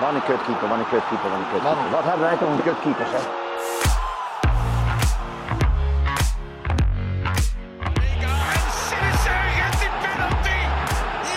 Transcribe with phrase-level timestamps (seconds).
[0.00, 1.76] Wat een kutkeeper, wat een kutkeeper, wat een kutkeeper.
[1.76, 1.90] Man.
[1.90, 3.24] Wat hebben wij toch een kutkeeper, zeg.
[7.84, 10.60] En Sinister gets the penalty.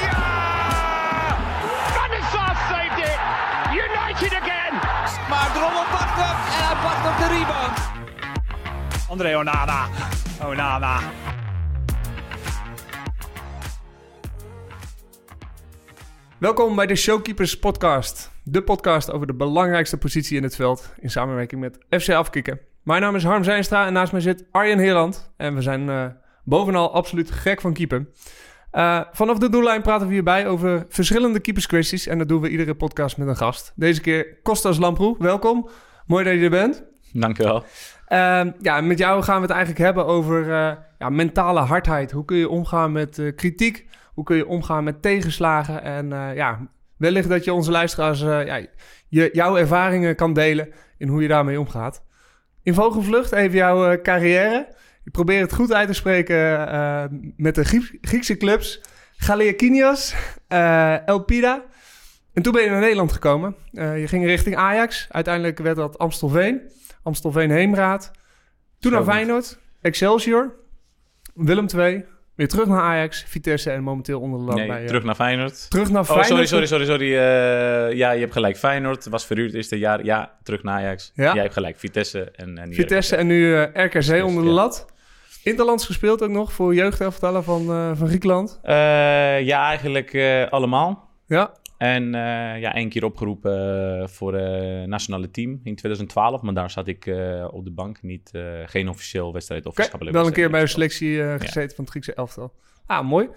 [0.02, 1.38] Ja!
[1.96, 3.20] Van de Sar saved it.
[3.84, 4.74] United again.
[5.30, 7.78] Maar Drommel pakt hem en hij pakt op de rebound.
[9.10, 9.88] André Onana.
[10.46, 11.00] Onana.
[16.38, 18.33] Welkom bij de Showkeepers podcast.
[18.46, 22.60] De podcast over de belangrijkste positie in het veld in samenwerking met FC Afkikken.
[22.82, 25.32] Mijn naam is Harm Zijnstra en naast mij zit Arjen Heerland.
[25.38, 26.06] En we zijn eh,
[26.44, 28.08] bovenal absoluut gek van keeper.
[28.72, 32.08] Eh, vanaf de doellijn praten we hierbij over verschillende keeperskwesties.
[32.08, 33.74] En dat doen we iedere podcast met een gast.
[33.76, 35.70] Deze keer Kostas Lamproe, welkom.
[36.06, 36.84] Mooi dat je er bent.
[37.14, 37.64] Dankjewel.
[38.08, 42.12] Ehm, ja, met jou gaan we het eigenlijk hebben over eh, ja, mentale hardheid.
[42.12, 43.88] Hoe kun je omgaan met kritiek?
[44.14, 45.84] Hoe kun je omgaan met tegenslagen?
[45.84, 46.60] En ja,
[46.98, 48.66] wellicht dat je onze luisteraars eh, ja,
[49.08, 52.04] je, jouw ervaringen kan delen in hoe je daarmee omgaat.
[52.64, 54.68] In vogelvlucht even jouw eh, carrière.
[55.04, 57.04] Ik probeer het goed uit te spreken eh,
[57.38, 58.82] met de Griek- Griekse clubs.
[59.18, 60.16] Galeakinios,
[61.06, 61.64] Elpida.
[62.34, 63.56] En toen ben je naar Nederland gekomen.
[63.72, 65.08] Je ging richting Ajax.
[65.10, 66.62] Uiteindelijk werd dat Amstelveen.
[67.04, 68.12] Amstelveen Heemraad.
[68.80, 69.14] Toen Zo naar.
[69.14, 69.60] Feyenoord.
[69.82, 70.56] Excelsior.
[71.34, 72.06] Willem II.
[72.36, 73.24] Weer terug naar Ajax.
[73.28, 74.82] Vitesse en momenteel onder de lat Nee, bij...
[74.82, 75.70] eh, terug naar Feyenoord.
[75.70, 76.28] terug naar Oh, Feyenoord.
[76.28, 77.14] sorry, sorry, sorry, sorry.
[77.18, 78.58] Eh, ja, je hebt gelijk.
[78.58, 80.04] Feyenoord was verhuurd eerste jaar.
[80.06, 81.12] Ja, terug naar Ajax.
[81.16, 81.34] Ja.
[81.34, 81.80] Jij hebt gelijk.
[81.80, 84.56] Vitesse en, en nu Vitesse en nu eh, RKC onder de ja.
[84.56, 84.86] lat.
[85.44, 88.60] Interlands gespeeld ook nog voor jeugdelftallen van, eh, van Griekenland.
[88.64, 88.74] Eh,
[89.42, 91.10] ja, eigenlijk eh, allemaal.
[91.28, 91.52] Ja,
[91.84, 93.52] En eh, ja, één keer opgeroepen
[94.02, 96.42] eh, voor het nationale team in 2012.
[96.42, 98.02] Maar daar zat ik eh, op de bank.
[98.02, 101.76] Niet, eh, geen officieel wedstrijd of maatschappelijke wel een keer bij de selectie eh, gezeten
[101.76, 102.54] van het Griekse elftal.
[102.86, 103.30] Ah, mooi.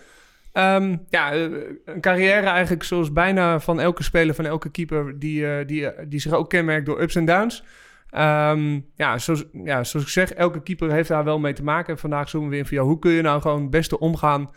[0.56, 1.40] Ehm, ja, eh,
[1.84, 5.18] een carrière eigenlijk zoals bijna van elke speler, van elke keeper...
[5.18, 7.64] die, eh, die, eh, die zich ook kenmerkt door ups en downs.
[8.10, 11.98] Ehm, ja, zoals, ja, zoals ik zeg, elke keeper heeft daar wel mee te maken.
[11.98, 14.50] Vandaag zoomen we in van, ja, hoe kun je nou gewoon het beste omgaan...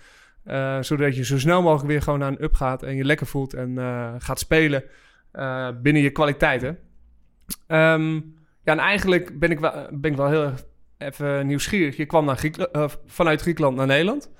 [0.49, 2.83] eh, zodat je zo snel mogelijk weer gewoon naar een up gaat...
[2.83, 4.83] en je lekker voelt en eh, gaat spelen
[5.31, 6.77] eh, binnen je kwaliteiten.
[7.67, 8.13] Ehm,
[8.63, 10.63] ja, en eigenlijk ben ik wel, ben ik wel heel erg
[10.97, 11.97] even nieuwsgierig.
[11.97, 12.35] Je kwam
[13.05, 14.31] vanuit Griekenland naar Nederland.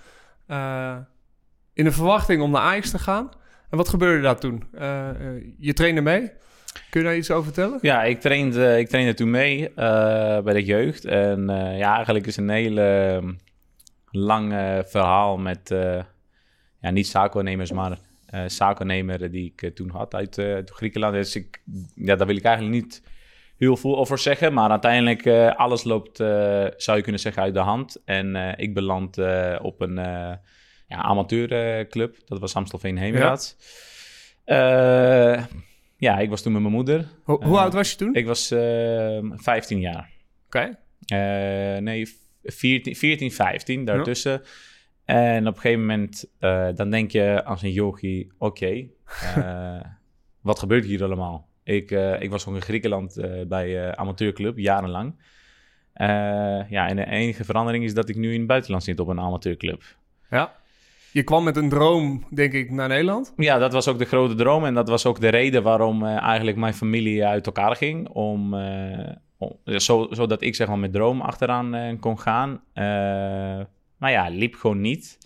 [1.74, 3.30] In de verwachting om naar Ajax te gaan.
[3.70, 4.64] En wat gebeurde daar toen?
[5.58, 6.32] Je trainde mee.
[6.90, 7.80] Kun je daar iets over vertellen?
[7.82, 9.72] Ja, ik trainde, ik trainde toen mee
[10.44, 11.06] bij de jeugd.
[11.06, 13.22] En ja, eigenlijk is een hele
[14.12, 14.54] lang
[14.86, 16.04] verhaal met, eh,
[16.82, 17.98] ja, niet zaakwaarnemers, maar
[18.48, 21.14] zaakwaarnemer die ik eh, toen had uit, uit Griekenland.
[21.14, 21.62] Dus ik,
[21.96, 23.04] ja, daar wil ik eigenlijk niet
[23.58, 24.54] heel veel over zeggen.
[24.54, 26.18] Maar uiteindelijk, eh, alles loopt,
[26.78, 28.02] zou je kunnen zeggen, uit de hand.
[28.06, 29.18] En ik beland
[29.62, 29.96] op een
[30.88, 32.16] ja, amateurclub.
[32.28, 33.58] dat was Amstelveen Heemraad.
[34.46, 35.48] Ja.
[35.98, 37.08] ja, ik was toen met mijn moeder.
[37.24, 38.16] Ho- hoe oud was je toen?
[38.16, 40.10] Ik was eh 15 jaar.
[40.46, 40.78] Oké.
[41.06, 42.08] Eh, nee,
[42.44, 44.42] 14, 14, 15, daartussen.
[45.06, 48.88] En op een gegeven moment, eh, dan denk je als een yogi, oké,
[49.36, 49.80] eh,
[50.42, 51.48] wat gebeurt hier allemaal?
[51.64, 55.14] Ik, eh, ik was ook in Griekenland bij amateurclub, jarenlang.
[56.70, 59.20] Ja, en de enige verandering is dat ik nu in het buitenland zit op een
[59.20, 59.84] amateurclub.
[60.30, 60.56] Ja.
[61.12, 63.34] Je kwam met een droom, denk ik, naar Nederland.
[63.38, 64.66] Ja, dat was ook de grote droom.
[64.66, 68.08] En dat was ook de reden waarom eigenlijk mijn familie uit elkaar ging.
[68.08, 69.20] Om, om-
[69.66, 72.62] zo, zodat ik zeg maar met droom achteraan eh, kon gaan.
[72.74, 72.84] Eh,
[73.98, 75.18] maar ja, liep gewoon niet.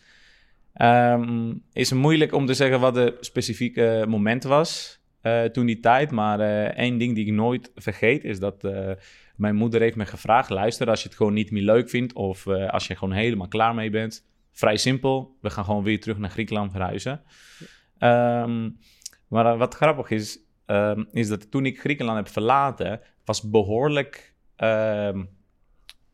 [0.73, 6.11] Ehm, is moeilijk om te zeggen wat de specifieke moment was eh, toen die tijd.
[6.11, 8.67] Maar één ding die ik nooit vergeet is dat
[9.35, 10.49] mijn moeder heeft me gevraagd...
[10.49, 13.75] luister, als je het gewoon niet meer leuk vindt of als je gewoon helemaal klaar
[13.75, 14.25] mee bent...
[14.51, 17.21] vrij simpel, we gaan gewoon weer terug naar Griekenland verhuizen.
[17.97, 18.69] Ehm,
[19.27, 20.39] maar wat grappig is,
[20.73, 23.01] ehm, is dat toen ik Griekenland heb verlaten...
[23.25, 25.23] was behoorlijk ehm,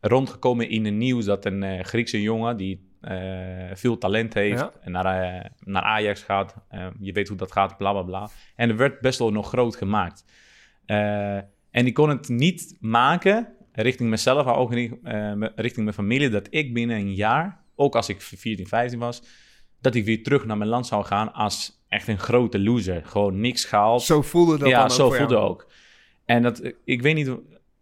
[0.00, 2.56] rondgekomen in het nieuws dat een eh, Griekse jongen...
[2.56, 4.72] die eh, veel talent heeft Ja.
[4.80, 6.54] en naar, eh, naar Ajax gaat.
[6.68, 8.30] Eh, je weet hoe dat gaat, bla bla bla.
[8.56, 10.24] En er werd best wel nog groot gemaakt.
[11.70, 14.72] En ik kon het niet maken richting mezelf, maar ook
[15.54, 19.22] richting mijn familie, dat ik binnen een jaar, ook als ik 14, 15 was,
[19.80, 23.02] dat ik weer terug naar mijn land zou gaan als echt een grote loser.
[23.04, 24.02] Gewoon niks gehaald.
[24.02, 25.48] Zo voelde dat ja, ook zo voelde jou.
[25.48, 25.66] ook.
[26.24, 27.30] En dat, ik weet niet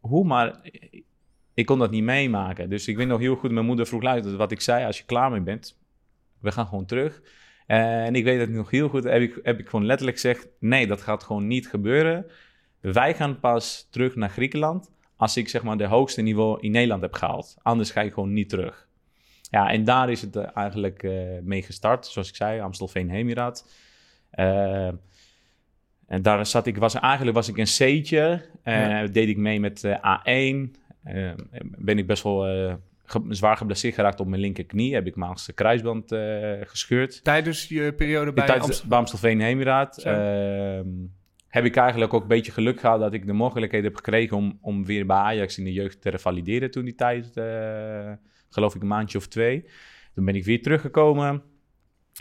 [0.01, 0.61] hoe, maar
[1.55, 2.71] ik kon dat niet meemaken.
[2.71, 5.05] Dus ik weet nog heel goed, mijn moeder vroeg luister, wat ik zei, als je
[5.05, 5.79] klaar mee bent,
[6.41, 7.23] we gaan gewoon terug.
[7.67, 10.87] En ik weet het nog heel goed, heb ik, heb ik gewoon letterlijk gezegd, nee,
[10.87, 12.27] dat gaat gewoon niet gebeuren.
[12.81, 17.03] Wij gaan pas terug naar Griekenland als ik zeg maar de hoogste niveau in Nederland
[17.03, 17.57] heb gehaald.
[17.63, 18.89] Anders ga ik gewoon niet terug.
[19.51, 21.13] Ja, en daar is het eh, eigenlijk eh,
[21.43, 22.07] mee gestart.
[22.07, 23.69] Zoals ik zei, Amstelveen Hemiraat.
[24.39, 24.89] Eh,
[26.07, 28.45] En daar zat ik, was, eigenlijk was ik een C'tje.
[28.63, 29.07] En Ja.
[29.07, 30.71] deed ik mee met eh, A1.
[31.05, 31.31] Eh,
[31.79, 32.75] ben ik best wel eh,
[33.05, 34.95] ge- zwaar geblesseerd geraakt op mijn linkerknie.
[34.95, 37.25] Heb ik mijn achtste kruisband eh, gescheurd.
[37.25, 39.95] Tijdens je periode bij Tijdens bij Amstelveen Heemraad.
[39.95, 40.09] Zo.
[40.09, 40.87] ehm,
[41.49, 44.59] heb ik eigenlijk ook een beetje geluk gehad dat ik de mogelijkheid heb gekregen om,
[44.61, 47.37] om weer bij Ajax in de jeugd te revalideren toen die tijd.
[47.37, 48.13] eh,
[48.51, 49.65] geloof ik een maandje of twee.
[50.15, 51.43] Toen ben ik weer teruggekomen.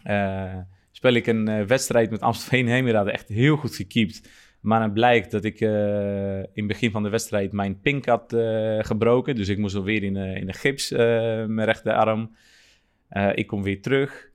[0.04, 0.56] Eh,
[0.98, 3.08] speel ik een eh, wedstrijd met Amstelveen Heemraad.
[3.08, 4.30] Echt heel goed gekiept.
[4.62, 8.34] Maar dan blijkt dat ik eh, in het begin van de wedstrijd mijn pink had
[8.34, 9.36] eh, gebroken.
[9.36, 12.36] Dus ik moest alweer in, in de gips, mijn rechterarm.
[13.34, 14.30] Ik kom weer terug.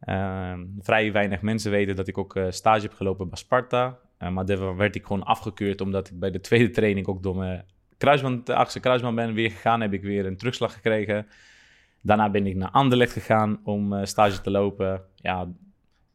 [0.00, 3.98] Eh, vrij weinig mensen weten dat ik ook stage heb gelopen bij Sparta.
[4.18, 7.64] Maar daar werd ik gewoon afgekeurd omdat ik bij de tweede training ook door mijn
[7.98, 9.80] kruisband, achtste kruisband ben weer gegaan.
[9.80, 11.26] Heb ik weer een terugslag gekregen.
[12.00, 15.02] Daarna ben ik naar Anderlecht gegaan om stage te lopen.
[15.16, 15.48] Ja,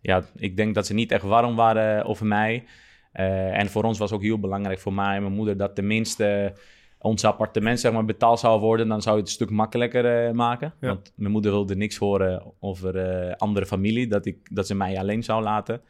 [0.07, 2.63] ja, ik denk dat ze niet echt warm waren over mij.
[3.11, 6.53] Eh, en voor ons was ook heel belangrijk, voor mij en mijn moeder, dat tenminste
[6.99, 8.87] ons appartement zeg maar, betaald zou worden.
[8.87, 10.73] Dan zou het een stuk makkelijker eh, maken.
[10.79, 10.87] Ja.
[10.87, 14.99] Want mijn moeder wilde niks horen over eh, andere familie, dat, ik, dat ze mij
[14.99, 15.81] alleen zou laten.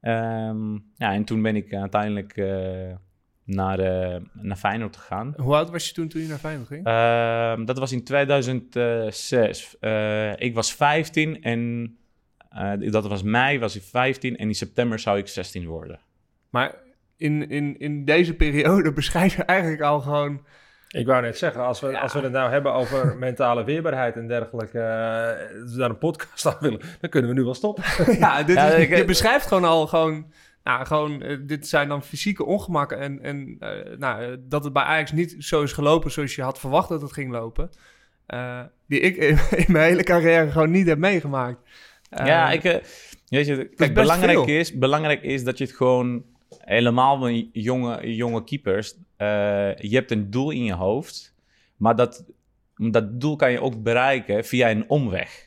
[0.00, 2.36] Ehm, ja, en toen ben ik uiteindelijk
[3.44, 3.78] naar,
[4.32, 5.34] naar Feyenoord gegaan.
[5.36, 6.86] Hoe oud was je toen toen je naar Feyenoord ging?
[6.86, 9.78] Ehm, dat was in 2006.
[9.80, 11.92] Eh, ik was 15 en
[12.50, 15.98] eh, dat was mei, was ik 15 en in september zou ik 16 worden.
[16.50, 16.74] Maar
[17.16, 20.44] in, in, in deze periode beschrijf je eigenlijk al gewoon...
[20.88, 24.28] Ik wou net zeggen, als we, als we het nou hebben over mentale weerbaarheid en
[24.28, 27.84] dergelijke, eh, als we daar een podcast aan willen, dan kunnen we nu wel stoppen.
[28.18, 30.32] ja, dit Ja, is, ik- je beschrijft gewoon al gewoon...
[30.62, 32.98] Nou, gewoon, eh, dit zijn dan fysieke ongemakken.
[32.98, 36.58] En, en eh, nou, dat het bij Ajax niet zo is gelopen zoals je had
[36.58, 37.70] verwacht dat het ging lopen.
[38.26, 41.60] eh, die ik in, in mijn hele carrière gewoon niet heb meegemaakt.
[42.08, 42.76] Eh, ja, ik, eh,
[43.28, 44.46] weet je, kijk, belangrijk veel.
[44.56, 46.24] is, belangrijk is dat je het gewoon
[46.58, 49.26] helemaal met jonge, jonge keepers, eh,
[49.76, 51.34] je hebt een doel in je hoofd,
[51.76, 52.24] maar dat,
[52.76, 55.46] dat doel kan je ook bereiken via een omweg.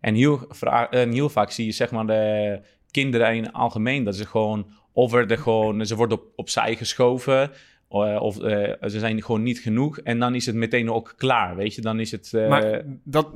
[0.00, 2.60] En heel, vra- en heel vaak zie je zeg maar de
[2.90, 7.50] kinderen in het algemeen dat ze gewoon of worden gewoon, ze worden op, opzij geschoven.
[7.88, 9.98] eh, Of eh, ze zijn gewoon niet genoeg.
[9.98, 11.56] En dan is het meteen ook klaar.
[11.56, 12.32] Weet je, dan is het.
[12.34, 13.28] eh, Maar dat,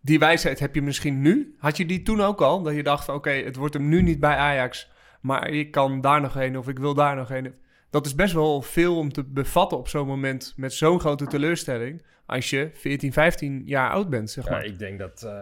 [0.00, 1.54] die wijsheid heb je misschien nu.
[1.58, 2.62] Had je die toen ook al?
[2.62, 4.90] Dat je dacht van oké, het wordt hem nu niet bij Ajax.
[5.20, 7.54] Maar ik kan daar nog heen of ik wil daar nog heen.
[7.90, 12.02] Dat is best wel veel om te bevatten op zo'n moment met zo'n grote teleurstelling.
[12.26, 14.64] Als je 14, 15 jaar oud bent, zeg Ja, maar.
[14.64, 15.32] ik denk dat eh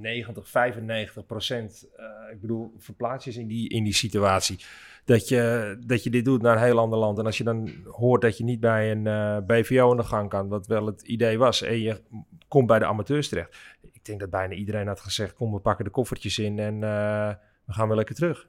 [0.00, 4.58] 90, 95 procent, eh, ik bedoel, verplaats je in die, in die situatie.
[5.04, 7.18] Dat je, dat je dit doet naar een heel ander land.
[7.18, 10.28] En als je dan hoort dat je niet bij een eh, BVO aan de gang
[10.28, 12.00] kan, wat wel het idee was, en je
[12.48, 13.56] komt bij de amateurs terecht.
[13.92, 17.28] Ik denk dat bijna iedereen had gezegd, kom we pakken de koffertjes in en eh,
[17.64, 18.46] we gaan weer lekker terug.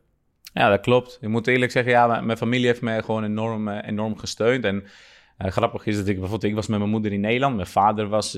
[0.53, 1.17] Ja, dat klopt.
[1.21, 4.63] Ik moet eerlijk zeggen, ja, mijn, familie heeft mij gewoon enorm, eh, enorm gesteund.
[4.63, 4.83] En
[5.37, 7.55] grappig is dat ik bijvoorbeeld, ik was met mijn moeder in Nederland.
[7.55, 8.37] Mijn vader was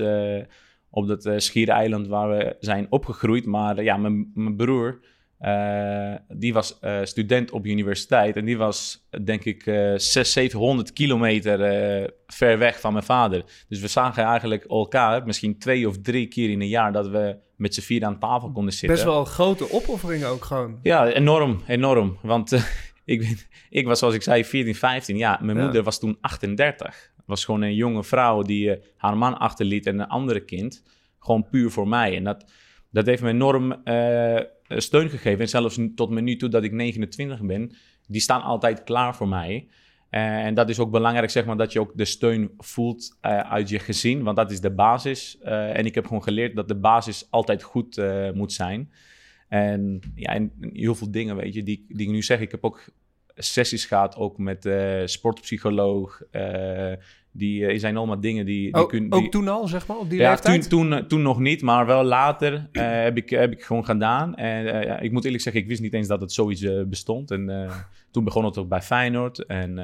[0.89, 3.45] op dat schiereiland waar we zijn opgegroeid.
[3.45, 4.99] Maar ja, mijn, mijn broer,
[5.37, 8.35] eh, die was eh, student op universiteit.
[8.35, 13.43] En die was, denk ik, eh 600, 700 kilometer eh, ver weg van mijn vader.
[13.67, 17.37] Dus we zagen eigenlijk elkaar misschien twee of drie keer in een jaar dat we
[17.55, 18.89] met z'n vier aan tafel konden zitten.
[18.89, 20.79] Best wel een grote opoffering ook gewoon.
[20.83, 22.17] Ja, enorm, enorm.
[22.21, 22.51] Want
[23.05, 23.37] ik, ben-
[23.69, 25.17] ik was, zoals ik zei, 14, 15.
[25.17, 25.63] Ja, mijn Ja.
[25.63, 27.11] moeder was toen 38.
[27.25, 30.83] Was gewoon een jonge vrouw die haar man achterliet en een andere kind.
[31.19, 32.15] Gewoon puur voor mij.
[32.15, 32.51] En dat,
[32.91, 33.81] dat heeft me enorm
[34.69, 35.39] steun gegeven.
[35.39, 37.71] En zelfs tot nu toe dat ik 29 ben,
[38.07, 39.67] die staan altijd klaar voor mij.
[40.09, 43.39] Eh, en dat is ook belangrijk, zeg maar, dat je ook de steun voelt eh,
[43.39, 44.23] uit je gezin.
[44.23, 45.37] Want dat is de basis.
[45.41, 48.91] Eh, en ik heb gewoon geleerd dat de basis altijd goed eh, moet zijn.
[49.47, 52.39] En ja, en heel veel dingen, weet je, die, die ik nu zeg.
[52.39, 52.89] Ik heb ook
[53.37, 56.21] sessies gehad, ook met eh sportpsycholoog.
[56.31, 56.91] eh,
[57.31, 60.09] die zijn allemaal dingen die, die Ook, kun- ook die- toen al, zeg maar, op
[60.09, 60.69] die ja, leeftijd?
[60.69, 64.35] toen, toen, toen nog niet, maar wel later heb, ik, heb ik gewoon gedaan.
[64.35, 67.31] En ja, ik moet eerlijk zeggen, ik wist niet eens dat het zoiets bestond.
[67.31, 67.69] En
[68.11, 69.77] toen begon het ook bij Feyenoord en,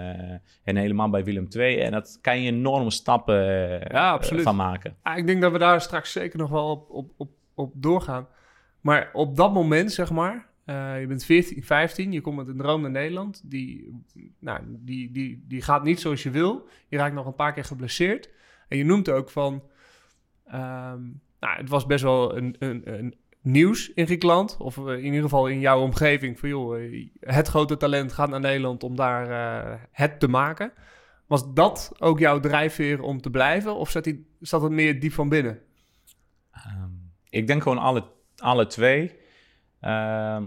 [0.63, 1.77] en helemaal bij Willem II.
[1.79, 3.43] En dat kan je enorme stappen
[3.91, 4.43] Ja, absoluut.
[4.43, 4.95] van maken.
[5.01, 8.27] Ah, ik denk dat we daar straks zeker nog wel op, op, op, op doorgaan.
[8.81, 12.57] Maar op dat moment, zeg maar, eh, je bent 14, 15, je komt met een
[12.57, 13.41] droom naar Nederland.
[13.45, 14.01] Die,
[14.39, 16.67] nou, die, die, die gaat niet zoals je wil.
[16.87, 18.29] Je raakt nog een paar keer geblesseerd.
[18.67, 19.63] En je noemt ook van,
[20.45, 21.01] ehm,
[21.39, 24.57] nou, het was best wel een, een, een nieuws in Griekenland.
[24.57, 26.39] Of eh, in ieder geval in jouw omgeving.
[26.39, 30.73] Van joh, eh, het grote talent gaat naar Nederland om daar het te maken.
[31.27, 33.75] Was dat ook jouw drijfveer om te blijven?
[33.75, 35.59] Of zat, die, zat het meer diep van binnen?
[36.51, 36.89] Ehm,
[37.29, 38.03] ik denk gewoon alle,
[38.37, 39.21] alle twee.
[39.83, 40.43] Ehm,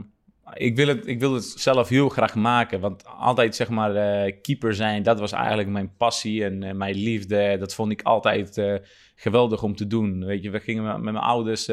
[0.55, 2.81] ik, wil het, ik wil het zelf heel graag maken.
[2.81, 6.95] Want altijd zeg maar eh, keeper zijn, dat was eigenlijk mijn passie en eh, mijn
[6.95, 7.57] liefde.
[7.59, 8.75] Dat vond ik altijd eh,
[9.15, 10.25] geweldig om te doen.
[10.25, 11.71] Weet je, we gingen met, mijn ouders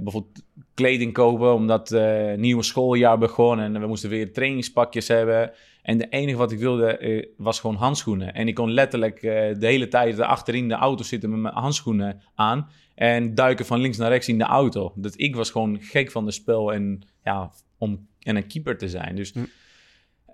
[0.00, 0.42] bijvoorbeeld
[0.74, 5.52] kleding kopen, omdat eh nieuwe schooljaar begon en we moesten weer trainingspakjes hebben.
[5.82, 8.34] En het enige wat ik wilde was gewoon handschoenen.
[8.34, 12.68] En ik kon letterlijk de hele tijd achterin de auto zitten met mijn handschoenen aan.
[12.98, 14.92] En duiken van links naar rechts in de auto.
[14.96, 18.88] Dat ik was gewoon gek van de spel en ja, om en een keeper te
[18.88, 19.16] zijn.
[19.16, 19.32] Dus,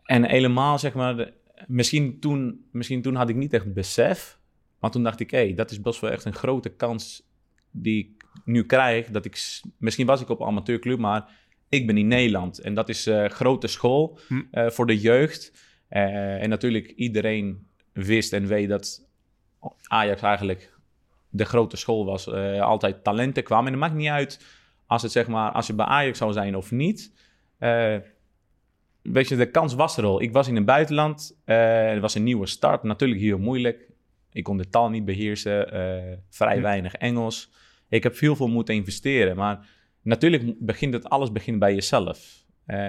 [0.03, 1.33] En helemaal zeg maar, de-
[1.67, 4.39] misschien, toen, misschien toen had ik niet echt besef.
[4.81, 7.23] Maar toen dacht ik, hé, dat is best wel echt een grote kans
[7.71, 9.07] die ik nu krijg.
[9.11, 11.31] Dat ik, misschien was ik op een amateurclub, maar
[11.69, 12.59] ik ben in Nederland.
[12.59, 14.43] En dat is eh grote school Hm.
[14.51, 15.53] eh, voor de jeugd.
[15.89, 19.07] Eh, en natuurlijk iedereen wist en weet dat
[19.83, 20.73] Ajax eigenlijk
[21.37, 22.29] de grote school was.
[22.29, 23.67] eh, altijd talenten kwamen.
[23.67, 24.45] En het maakt niet uit
[24.87, 27.13] als, het, zeg maar, als je bij Ajax zou zijn of niet.
[27.59, 27.97] Eh,
[29.03, 30.23] weet je, de kans was er al.
[30.23, 31.41] Ik was in het buitenland.
[31.45, 32.83] eh, het was een nieuwe start.
[32.83, 33.89] Natuurlijk heel moeilijk.
[34.33, 35.73] Ik kon de taal niet beheersen.
[35.73, 37.51] eh, vrij weinig Engels.
[37.89, 39.37] Ik heb veel veel moeten investeren.
[39.37, 39.67] Maar
[40.03, 42.43] natuurlijk begint het, alles begint bij jezelf.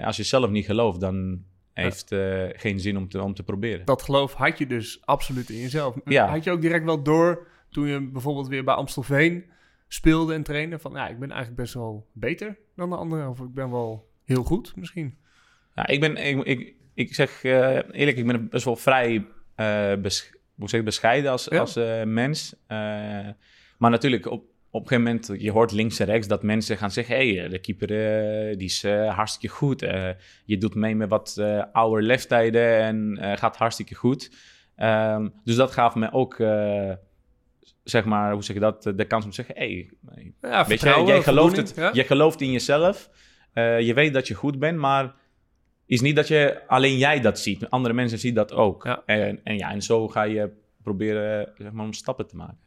[0.03, 3.85] Als je zelf niet gelooft, dan heeft eh geen zin om te, om te proberen.
[3.85, 5.95] Dat geloof had je dus absoluut in jezelf.
[6.05, 6.27] Ja.
[6.27, 9.45] Had je ook direct wel door toen je bijvoorbeeld weer bij Amstelveen
[9.87, 13.39] speelde en trainde van ja, ik ben eigenlijk best wel beter dan de anderen of
[13.39, 15.17] ik ben wel heel goed misschien.
[15.75, 19.93] Ja, ik ben, ik, ik, ik zeg eh, eerlijk, ik ben best wel vrij eh,
[19.95, 21.59] bes- hoe zeg ik, bescheiden als, Ja.
[21.59, 22.55] als eh, mens.
[23.77, 26.91] Maar natuurlijk, op, op een gegeven moment, je hoort links en rechts dat mensen gaan
[26.91, 27.87] zeggen: hé, hey, de keeper
[28.57, 29.79] die is hartstikke goed.
[30.45, 34.31] Je doet mee met wat oude leeftijden en gaat hartstikke goed.
[34.75, 36.37] Ehm, dus dat gaf me ook,
[37.85, 40.81] zeg maar, hoe zeg je dat, de kans om te zeggen: hé, hey, Ja, Weet
[40.81, 41.89] je, jij gelooft, het, ja?
[41.93, 43.09] je gelooft in jezelf.
[43.53, 45.13] Eh, je weet dat je goed bent, maar
[45.85, 47.69] is niet dat je alleen jij dat ziet.
[47.69, 48.83] Andere mensen zien dat ook.
[48.83, 49.03] Ja.
[49.05, 50.51] En, en, ja, en zo ga je
[50.83, 52.57] proberen zeg maar, om stappen te maken.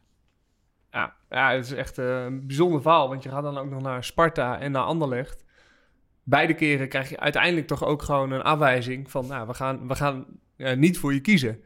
[0.91, 3.81] Ja, ja, het is echt eh, een bijzonder verhaal, want je gaat dan ook nog
[3.81, 5.45] naar Sparta en naar Anderlecht.
[6.23, 9.95] Beide keren krijg je uiteindelijk toch ook gewoon een afwijzing van, nou, we gaan, we
[9.95, 11.63] gaan eh, niet voor je kiezen.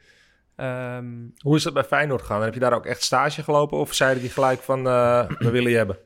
[0.68, 1.06] Ehm,
[1.38, 2.42] Hoe is dat bij Feyenoord gegaan?
[2.42, 3.78] Heb je daar ook echt stage gelopen?
[3.78, 5.98] Of zeiden die gelijk van, eh, we willen je hebben?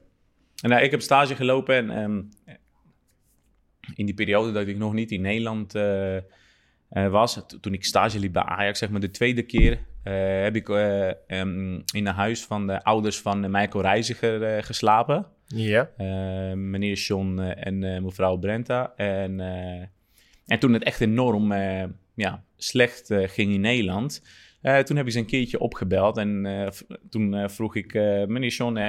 [0.61, 2.21] En nou, ik heb stage gelopen en ehm,
[3.95, 6.23] in die periode dat ik nog niet in Nederland eh, eh,
[6.89, 10.55] was, to- toen ik stage liep bij Ajax, zeg maar de tweede keer, eh, heb
[10.55, 15.25] ik eh, ehm, in een huis van de ouders van Michael Reiziger eh, geslapen.
[15.45, 15.89] Ja.
[16.55, 18.93] Meneer John en mevrouw Brenta.
[18.95, 19.87] En, eh,
[20.45, 21.83] en toen het echt enorm eh,
[22.15, 24.21] ja, slecht ging in Nederland,
[24.67, 26.17] eh, toen heb ik ze een keertje opgebeld.
[26.17, 26.67] En eh,
[27.09, 27.93] toen eh, vroeg ik,
[28.27, 28.79] meneer John,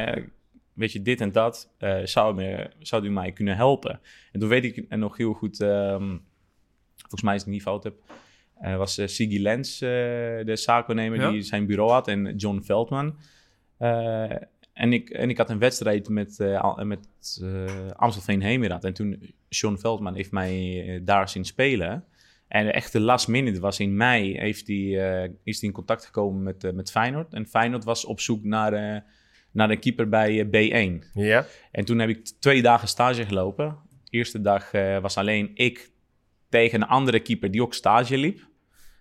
[0.72, 1.70] weet je, dit en dat,
[2.04, 4.00] zou, me, zou u mij kunnen helpen?
[4.32, 6.16] En toen weet ik nog heel goed, ehm,
[6.96, 7.94] volgens mij is het niet fout heb,
[8.76, 11.30] was Siggy Lens, de zaakwaarnemer Ja.
[11.30, 13.16] die zijn bureau had, en John Veldman.
[14.72, 16.38] En, ik, en ik had een wedstrijd met,
[16.82, 17.08] met
[17.96, 18.84] Amstelveen Hemerad.
[18.84, 22.04] En toen John Veldman heeft mij daar zien spelen.
[22.48, 26.04] En de echte last minute was in mei, heeft hij, eh, is hij in contact
[26.04, 27.34] gekomen met, eh, met Feyenoord.
[27.34, 29.00] En Feyenoord was op zoek naar, eh,
[29.52, 31.02] naar een keeper bij eh, B1.
[31.12, 31.44] Ja.
[31.72, 33.76] En toen heb ik twee dagen stage gelopen.
[34.04, 35.90] De eerste dag eh, was alleen ik
[36.48, 38.38] tegen een andere keeper die ook stage liep.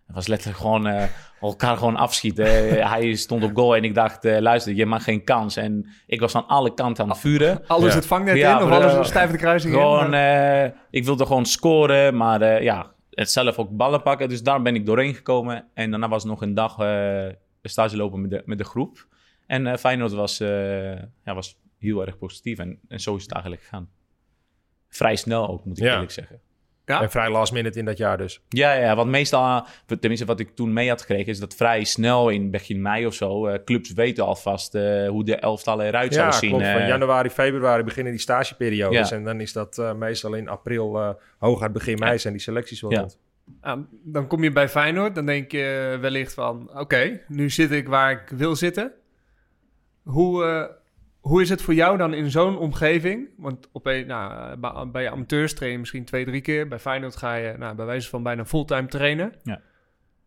[0.05, 1.03] Het was letterlijk gewoon eh,
[1.41, 2.45] elkaar gewoon afschieten.
[2.89, 5.55] Hij stond op goal en ik dacht, eh, luister, je mag geen kans.
[5.55, 7.67] En ik was van alle kanten aan het vuren.
[7.67, 7.95] alles Ja.
[7.95, 10.09] het vangnet Ja, in of alles een stijve kruising Gewoon, in.
[10.09, 14.29] maar- eh, ik wilde gewoon scoren, maar eh, ja, het zelf ook ballen pakken.
[14.29, 15.67] Dus daar ben ik doorheen gekomen.
[15.74, 17.27] En daarna was nog een dag eh
[17.62, 19.07] stage lopen met de, met de groep.
[19.47, 20.91] En eh Feyenoord was, eh,
[21.24, 22.57] ja, was heel erg positief.
[22.59, 23.89] En, en zo is het eigenlijk gegaan.
[24.88, 25.93] Vrij snel ook, moet ik Ja.
[25.93, 26.41] eerlijk zeggen.
[26.88, 27.01] Ja.
[27.01, 28.41] En vrij last minute in dat jaar dus.
[28.50, 29.65] Ja, ja, want meestal,
[30.00, 33.13] tenminste wat ik toen mee had gekregen, is dat vrij snel in begin mei of
[33.13, 36.50] zo, eh, clubs weten alvast eh, hoe de elftal eruit Ja, zou zien.
[36.50, 36.65] klopt.
[36.65, 36.88] Van eh.
[36.88, 39.10] januari, februari beginnen die stageperiodes.
[39.10, 39.15] Ja.
[39.15, 42.82] En dan is dat eh, meestal in april, eh hooguit begin mei zijn die selecties
[42.82, 43.00] wel Ja.
[43.00, 43.17] rond.
[44.03, 46.70] Dan kom je bij Feyenoord, dan denk je wellicht van...
[46.79, 48.91] Oké, nu zit ik waar ik wil zitten.
[50.03, 50.63] Hoe, eh,
[51.27, 53.29] hoe is het voor jou dan in zo'n omgeving?
[53.38, 54.57] Want op een, nou,
[54.91, 56.67] bij, je amateurs train je misschien twee, drie keer.
[56.67, 59.34] Bij Feyenoord ga je nou, bij wijze van bijna fulltime trainen.
[59.43, 59.62] Ja.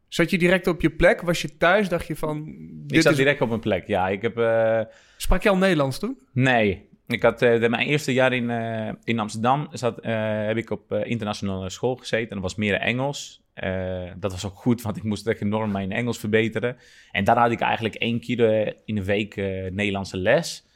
[0.09, 1.21] Zat je direct op je plek?
[1.21, 1.89] Was je thuis?
[1.89, 2.45] Dacht je van...
[2.71, 3.19] Dit ik zat is...
[3.19, 3.87] direct op mijn plek.
[3.87, 4.39] Ja, ik heb...
[4.39, 4.81] eh,
[5.17, 6.19] Sprak je al Nederlands toen?
[6.33, 10.93] Nee, ik had de, mijn eerste jaar in, eh, in Amsterdam zat, heb ik op
[10.93, 12.29] internationale school gezeten.
[12.29, 13.43] En dat was meer Engels.
[14.17, 16.77] Dat was ook goed, want ik moest echt enorm mijn Engels verbeteren.
[17.13, 19.37] En daar had ik eigenlijk één keer in de week
[19.73, 20.69] Nederlandse les.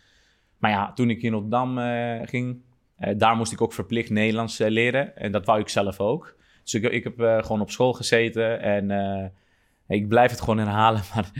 [0.65, 2.63] Maar ja, toen ik in Rotterdam eh, ging,
[2.97, 5.17] Eh, daar moest ik ook verplicht Nederlands eh, leren.
[5.17, 6.37] En dat wou ik zelf ook.
[6.63, 8.61] Dus ik, ik heb gewoon op school gezeten.
[8.61, 9.33] En
[9.89, 11.01] ik blijf het gewoon herhalen.
[11.15, 11.31] Maar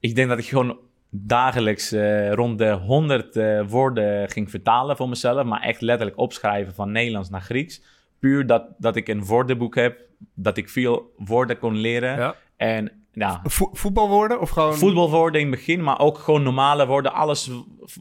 [0.00, 0.78] ik denk dat ik gewoon
[1.10, 1.92] dagelijks
[2.30, 5.44] rond de 100 eh, woorden ging vertalen voor mezelf.
[5.44, 7.82] Maar echt letterlijk opschrijven van Nederlands naar Grieks.
[8.18, 10.00] Puur dat, dat ik een woordenboek heb.
[10.34, 12.16] Dat ik veel woorden kon leren.
[12.16, 12.34] Ja.
[12.56, 14.74] En ja, Vo- voetbalwoorden of gewoon...
[14.74, 17.12] voetbalwoorden in het begin, maar ook gewoon normale woorden.
[17.12, 17.50] Alles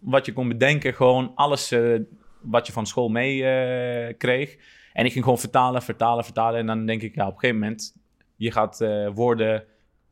[0.01, 2.00] wat je kon bedenken, gewoon alles eh,
[2.41, 4.58] wat je van school mee eh, kreeg.
[4.93, 6.60] En ik ging gewoon vertalen, vertalen, vertalen.
[6.60, 7.96] En dan denk ik, ja, op een gegeven moment,
[8.36, 9.63] je gaat eh, woorden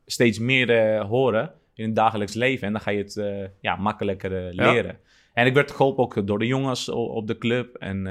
[0.06, 2.66] steeds meer horen in het dagelijks leven.
[2.66, 3.20] En dan ga je het
[3.60, 4.72] ja, makkelijker Ja.
[4.72, 4.98] leren.
[5.34, 7.76] En ik werd geholpen ook door de jongens op de club.
[7.76, 8.06] En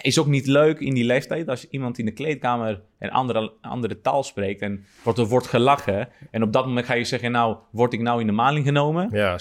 [0.00, 4.00] is ook niet leuk in die leeftijd als iemand in de kleedkamer een andere, andere
[4.00, 6.08] taal spreekt en wordt, er wordt gelachen.
[6.30, 9.08] En op dat moment ga je zeggen, nou, word ik nou in de maling genomen?
[9.12, 9.38] Ja,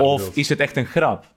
[0.00, 1.34] Of is het echt een grap?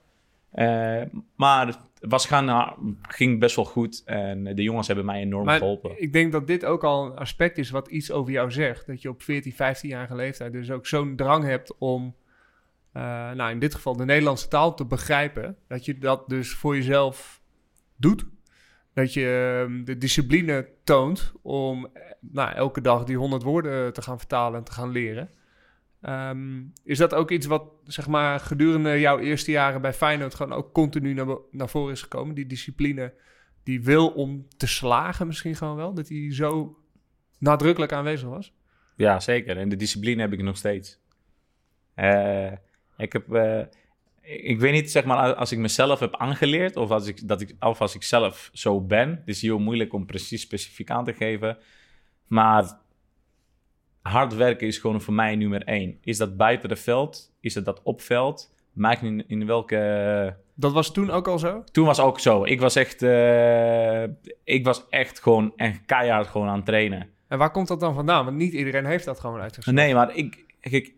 [0.50, 1.02] Eh,
[1.36, 5.44] maar het was gaan, nou, ging best wel goed en de jongens hebben mij enorm
[5.44, 6.02] Maar geholpen.
[6.02, 8.86] ik denk dat dit ook al een aspect is wat iets over jou zegt.
[8.86, 12.14] Dat je op 14, 15-jarige leeftijd dus ook zo'n drang hebt om,
[12.92, 15.56] eh, nou in dit geval de Nederlandse taal te begrijpen.
[15.68, 17.40] Dat je dat dus voor jezelf
[17.96, 18.24] doet.
[18.94, 24.02] Dat je ehm, de discipline toont om eh, nou, elke dag die 100 woorden te
[24.02, 25.30] gaan vertalen en te gaan leren.
[26.00, 30.52] Ehm, is dat ook iets wat zeg maar, gedurende jouw eerste jaren bij Feyenoord gewoon
[30.52, 32.34] ook continu naar, naar voren is gekomen?
[32.34, 33.14] Die discipline,
[33.62, 35.94] die wil om te slagen misschien gewoon wel?
[35.94, 36.78] Dat die zo
[37.38, 38.54] nadrukkelijk aanwezig was?
[38.96, 39.56] Ja, zeker.
[39.56, 41.00] En de discipline heb ik nog steeds.
[41.94, 42.52] Eh,
[42.96, 43.32] ik heb...
[43.32, 43.62] eh,
[44.22, 47.54] ik weet niet, zeg maar, als ik mezelf heb aangeleerd of als ik, dat ik,
[47.60, 49.08] of als ik zelf zo ben.
[49.08, 51.58] Het is heel moeilijk om precies specifiek aan te geven.
[52.26, 52.78] Maar
[54.02, 55.98] hard werken is gewoon voor mij nummer één.
[56.02, 57.32] Is dat buiten het veld?
[57.40, 58.54] Is het dat op veld?
[58.72, 60.36] Maakt niet in welke...
[60.54, 61.64] Dat was toen ook al zo?
[61.72, 62.44] Toen was ook zo.
[62.44, 63.02] Ik was echt...
[63.02, 64.02] eh,
[64.44, 67.08] ik was echt gewoon en keihard gewoon aan het trainen.
[67.28, 68.24] En waar komt dat dan vandaan?
[68.24, 69.76] Want niet iedereen heeft dat gewoon uitgezocht.
[69.76, 70.94] Nee, maar ik, ik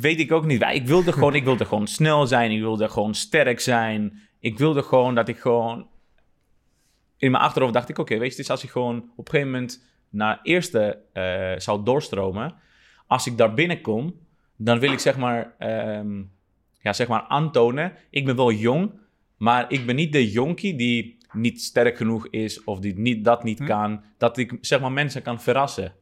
[0.00, 0.62] weet ik ook niet.
[0.62, 2.50] Ik wilde gewoon, ik wilde gewoon snel zijn.
[2.50, 4.20] Ik wilde gewoon sterk zijn.
[4.40, 5.86] Ik wilde gewoon dat ik gewoon
[7.16, 9.50] in mijn achterhoofd dacht ik, oké, weet je, dus als ik gewoon op een gegeven
[9.50, 12.54] moment naar eerste eh, zou doorstromen,
[13.06, 14.14] als ik daar binnenkom,
[14.56, 16.22] dan wil ik zeg maar, ehm,
[16.80, 18.92] ja, zeg maar aantonen, ik ben wel jong,
[19.36, 23.44] maar ik ben niet de jonkie die niet sterk genoeg is of die niet, dat
[23.44, 23.66] niet Hm.
[23.66, 25.94] kan, dat ik zeg maar mensen kan verrassen.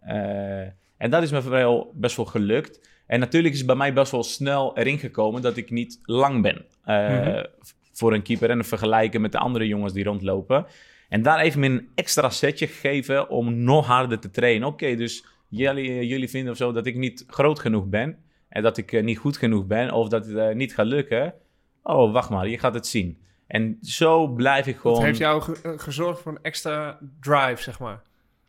[0.00, 0.66] Eh,
[0.98, 2.88] en dat is me wel best wel gelukt.
[3.06, 6.42] En natuurlijk is het bij mij best wel snel erin gekomen dat ik niet lang
[6.42, 7.44] ben eh, Mhm.
[7.92, 10.66] voor een keeper en vergelijken met de andere jongens die rondlopen.
[11.08, 14.68] En daar even een extra setje gegeven om nog harder te trainen.
[14.68, 18.16] Oké, dus jullie, jullie vinden of zo dat ik niet groot genoeg ben
[18.48, 21.34] en dat ik eh, niet goed genoeg ben of dat het eh, niet gaat lukken.
[21.82, 23.18] Oh, wacht maar, je gaat het zien.
[23.46, 24.96] En zo blijf ik gewoon.
[24.96, 28.02] Dat heeft jou ge- eh, gezorgd voor een extra drive, zeg maar.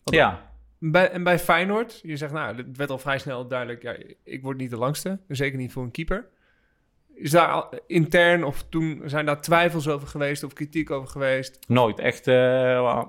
[0.04, 0.49] Ja,
[0.80, 4.42] Bij, en bij Feyenoord, je zegt, nou, het werd al vrij snel duidelijk, ja, ik
[4.42, 6.28] word niet de langste, zeker niet voor een keeper.
[7.14, 11.60] Is daar al- intern of toen zijn daar twijfels over geweest of kritiek over geweest?
[11.68, 13.04] Nooit, echt, eh,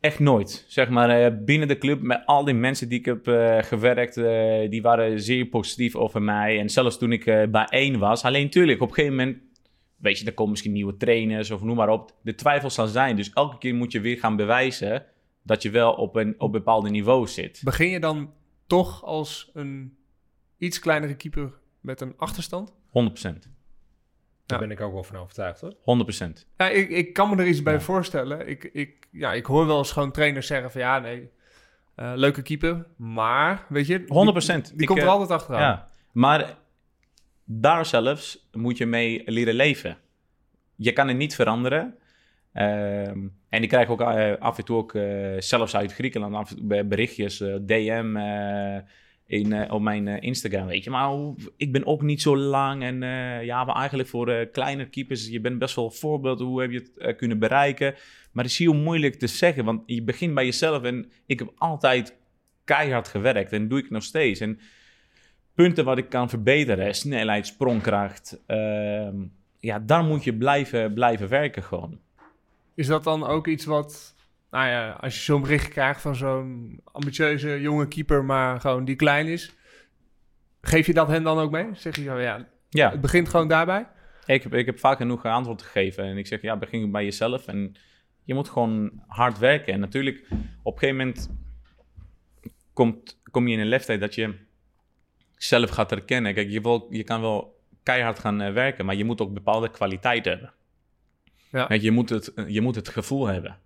[0.00, 0.64] echt nooit.
[0.68, 4.14] Zeg maar eh, binnen de club met al die mensen die ik heb eh, gewerkt,
[4.70, 6.58] die waren zeer positief over mij.
[6.58, 9.38] En zelfs toen ik bij één was, alleen natuurlijk op een gegeven moment,
[9.96, 12.12] weet je, er komen misschien nieuwe trainers of noem maar op.
[12.22, 15.04] De twijfels zal zijn, dus elke keer moet je weer gaan bewijzen
[15.42, 17.60] dat je wel op een op bepaalde niveau zit.
[17.64, 18.32] Begin je dan
[18.66, 19.96] toch als een
[20.58, 22.72] iets kleinere keeper met een achterstand?
[22.88, 23.48] 100%.
[24.46, 24.66] Daar Ja.
[24.66, 25.74] ben ik ook wel van overtuigd hoor.
[25.80, 26.46] 100%.
[26.56, 27.80] Ja, ik, ik kan me er iets bij Ja.
[27.80, 28.48] voorstellen.
[28.48, 31.30] Ik, ik, ja, ik hoor wel eens gewoon trainers zeggen van ja, nee,
[31.94, 34.70] eh, leuke keeper, maar weet je, die- 100%.
[34.72, 35.60] Die, Ik, komt er eh, altijd achteraan.
[35.60, 36.58] Ja, maar
[37.44, 39.98] daar zelfs moet je mee leren leven.
[40.76, 41.98] Je kan het niet veranderen.
[42.52, 46.54] Ehm, en ik krijg ook eh, af en toe ook, eh, zelfs uit Griekenland, af
[46.64, 48.16] berichtjes, eh, DM
[49.26, 50.90] in, op mijn Instagram, weet je.
[50.90, 53.00] Maar ik ben ook niet zo lang en
[53.44, 56.90] ja, maar eigenlijk voor kleine keepers, je bent best wel een voorbeeld, hoe heb je
[56.96, 57.94] het kunnen bereiken?
[58.32, 61.52] Maar het is heel moeilijk te zeggen, want je begint bij jezelf en ik heb
[61.56, 62.16] altijd
[62.64, 64.40] keihard gewerkt en doe ik nog steeds.
[64.40, 64.58] En
[65.54, 69.16] punten wat ik kan verbeteren, snelheid, sprongkracht, ehm,
[69.60, 71.98] ja, daar moet je blijven, blijven werken gewoon.
[72.80, 74.14] Is dat dan ook iets wat,
[74.50, 78.96] nou ja, als je zo'n bericht krijgt van zo'n ambitieuze jonge keeper, maar gewoon die
[78.96, 79.54] klein is,
[80.60, 81.68] geef je dat hen dan ook mee?
[81.72, 83.86] Zeg je zo, ja, Ja, het begint gewoon daarbij?
[84.26, 87.46] ik heb, ik heb vaak genoeg antwoord gegeven en ik zeg, ja, begin bij jezelf
[87.46, 87.76] en
[88.24, 89.72] je moet gewoon hard werken.
[89.72, 90.26] En natuurlijk,
[90.62, 91.30] op een gegeven moment
[92.72, 94.34] komt, kom je in een leeftijd dat je
[95.36, 96.34] zelf gaat herkennen.
[96.34, 99.70] Kijk, je, wil, je kan wel keihard gaan eh, werken, maar je moet ook bepaalde
[99.70, 100.52] kwaliteit hebben.
[101.50, 101.72] Ja.
[101.74, 103.58] Je, moet het, je moet het gevoel hebben.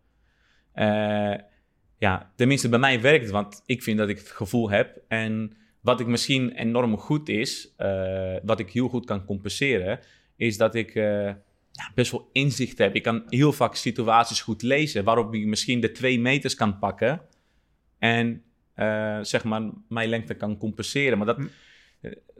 [0.72, 1.34] Eh,
[1.98, 5.00] ja, tenminste bij mij werkt het, want ik vind dat ik het gevoel heb.
[5.08, 10.00] En wat ik misschien enorm goed is, eh, wat ik heel goed kan compenseren,
[10.36, 11.26] is dat ik eh,
[11.70, 12.94] ja, best wel inzicht heb.
[12.94, 17.20] Ik kan heel vaak situaties goed lezen, waarop ik misschien de twee meters kan pakken
[17.98, 18.42] en
[19.22, 21.18] zeg maar mijn lengte kan compenseren.
[21.18, 21.46] Maar dat, Hm.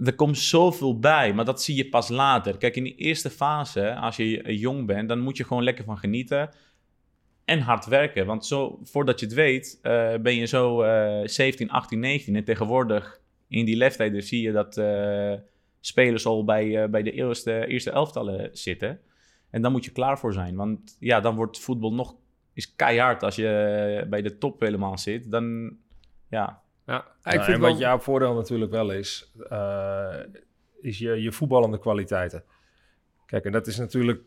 [0.05, 2.57] Er komt zoveel bij, maar dat zie je pas later.
[2.57, 5.99] Kijk, in die eerste fase, als je jong bent, dan moet je gewoon lekker van
[5.99, 6.51] genieten
[7.45, 8.27] en hard werken.
[8.27, 12.37] Want zo, voordat je het weet, eh, ben je zo eh 17, 18, 19.
[12.37, 15.33] En tegenwoordig, in die leeftijden, zie je dat eh,
[15.81, 19.01] spelers al bij, eh, bij de eerste, eerste elftallen zitten.
[19.51, 20.57] En dan moet je klaar voor zijn.
[20.57, 22.17] Want ja, dan wordt voetbal nog
[22.53, 25.31] is keihard als je bij de top helemaal zit.
[25.31, 25.77] Dan,
[26.29, 27.71] ja, Ja, ik Ja, vind en wel...
[27.71, 30.19] wat jouw voordeel natuurlijk wel is, eh,
[30.81, 32.45] is je, je voetballende kwaliteiten.
[33.27, 34.21] Kijk, en dat is natuurlijk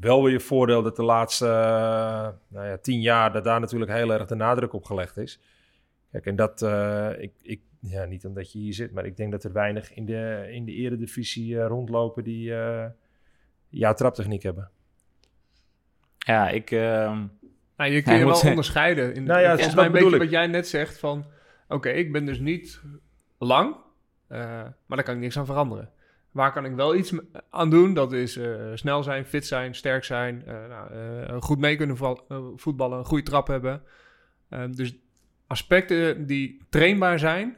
[0.00, 3.90] wel weer je voordeel dat de laatste eh, nou ja, tien jaar, dat daar natuurlijk
[3.90, 5.40] heel erg de nadruk op gelegd is.
[6.10, 9.32] Kijk, en dat, eh, ik, ik, ja, niet omdat je hier zit, maar ik denk
[9.32, 12.86] dat er weinig in de, in de eredivisie rondlopen die eh
[13.68, 14.70] jouw traptechniek hebben.
[16.18, 16.70] ja ik...
[16.70, 17.26] ehm,
[17.76, 19.14] Nou, je Ja, kun je moet wel onderscheiden.
[19.14, 20.30] In, Nou ja, dat mij een bedoel beetje ik.
[20.30, 21.24] wat jij net zegt van...
[21.72, 22.82] Oké, ik ben dus niet
[23.38, 23.76] lang,
[24.26, 24.38] eh,
[24.86, 25.90] maar daar kan ik niks aan veranderen.
[26.30, 27.12] Waar kan ik wel iets
[27.50, 27.94] aan doen?
[27.94, 31.96] Dat is eh, snel zijn, fit zijn, sterk zijn, eh, nou, goed mee kunnen
[32.56, 33.82] voetballen, een goede trap hebben.
[34.48, 34.94] Ehm, dus
[35.46, 37.56] aspecten die trainbaar zijn,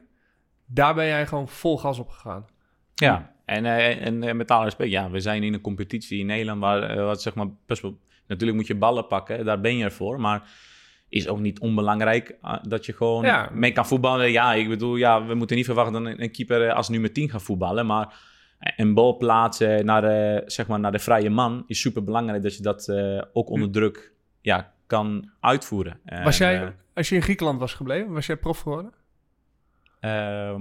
[0.67, 2.47] daar ben jij gewoon vol gas op gegaan.
[2.95, 3.65] Ja, en,
[4.01, 7.23] en eh, met alle respect, ja, we zijn in een competitie in Nederland waar, wat
[7.23, 10.51] zeg maar, best wel, natuurlijk moet je ballen pakken, daar ben je ervoor, maar
[11.15, 13.51] is ook niet onbelangrijk eh, dat je gewoon Ja.
[13.53, 14.31] mee kan voetballen.
[14.33, 17.13] Ja, ik bedoel, ja, we moeten niet verwachten dat een, een keeper eh, als nummer
[17.13, 18.33] 10 gaat voetballen, maar
[18.77, 22.57] een bal plaatsen naar, de, zeg maar, naar de vrije man is super belangrijk dat
[22.57, 26.01] je dat eh, ook onder druk ja, kan uitvoeren.
[26.25, 28.93] Was En, jij, eh, als je in Griekenland was gebleven, was jij prof geworden?
[30.01, 30.61] ehm,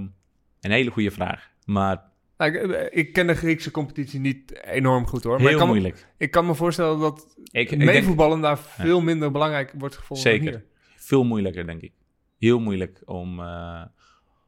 [0.62, 2.56] een hele goede vraag, maar ik,
[2.92, 5.32] ik ken de Griekse competitie niet enorm goed hoor.
[5.34, 6.08] Maar ik heel kan, me- moeilijk.
[6.18, 10.26] ik kan me voorstellen dat Ik, ik denk, meevoetballen daar veel minder belangrijk wordt gevonden
[10.32, 10.52] Zeker.
[10.52, 10.64] dan hier.
[10.96, 11.92] veel moeilijker, denk ik.
[12.40, 13.82] Heel moeilijk om, eh,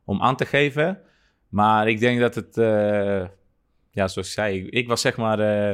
[0.05, 0.99] om aan te geven.
[1.49, 3.25] Maar ik denk dat het, eh,
[3.91, 5.71] ja, zoals ik zei, ik, ik was zeg maar eh,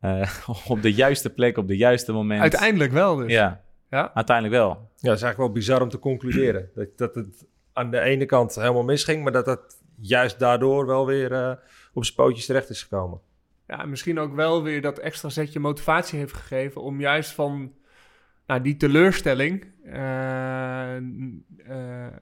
[0.00, 0.30] eh,
[0.68, 2.40] op de juiste plek, op de juiste moment.
[2.40, 3.32] Uiteindelijk wel dus.
[3.32, 4.14] Ja, Ja?
[4.14, 4.68] uiteindelijk wel.
[4.68, 4.76] Ja,
[5.10, 6.70] dat is eigenlijk wel bizar om te concluderen.
[6.74, 11.06] Dat, dat het aan de ene kant helemaal misging, maar dat dat juist daardoor wel
[11.06, 11.52] weer eh,
[11.92, 13.20] op zijn pootjes terecht is gekomen.
[13.66, 17.74] Ja, en misschien ook wel weer dat extra zetje motivatie heeft gegeven om juist van
[18.46, 22.12] nou, die teleurstelling eh, eh,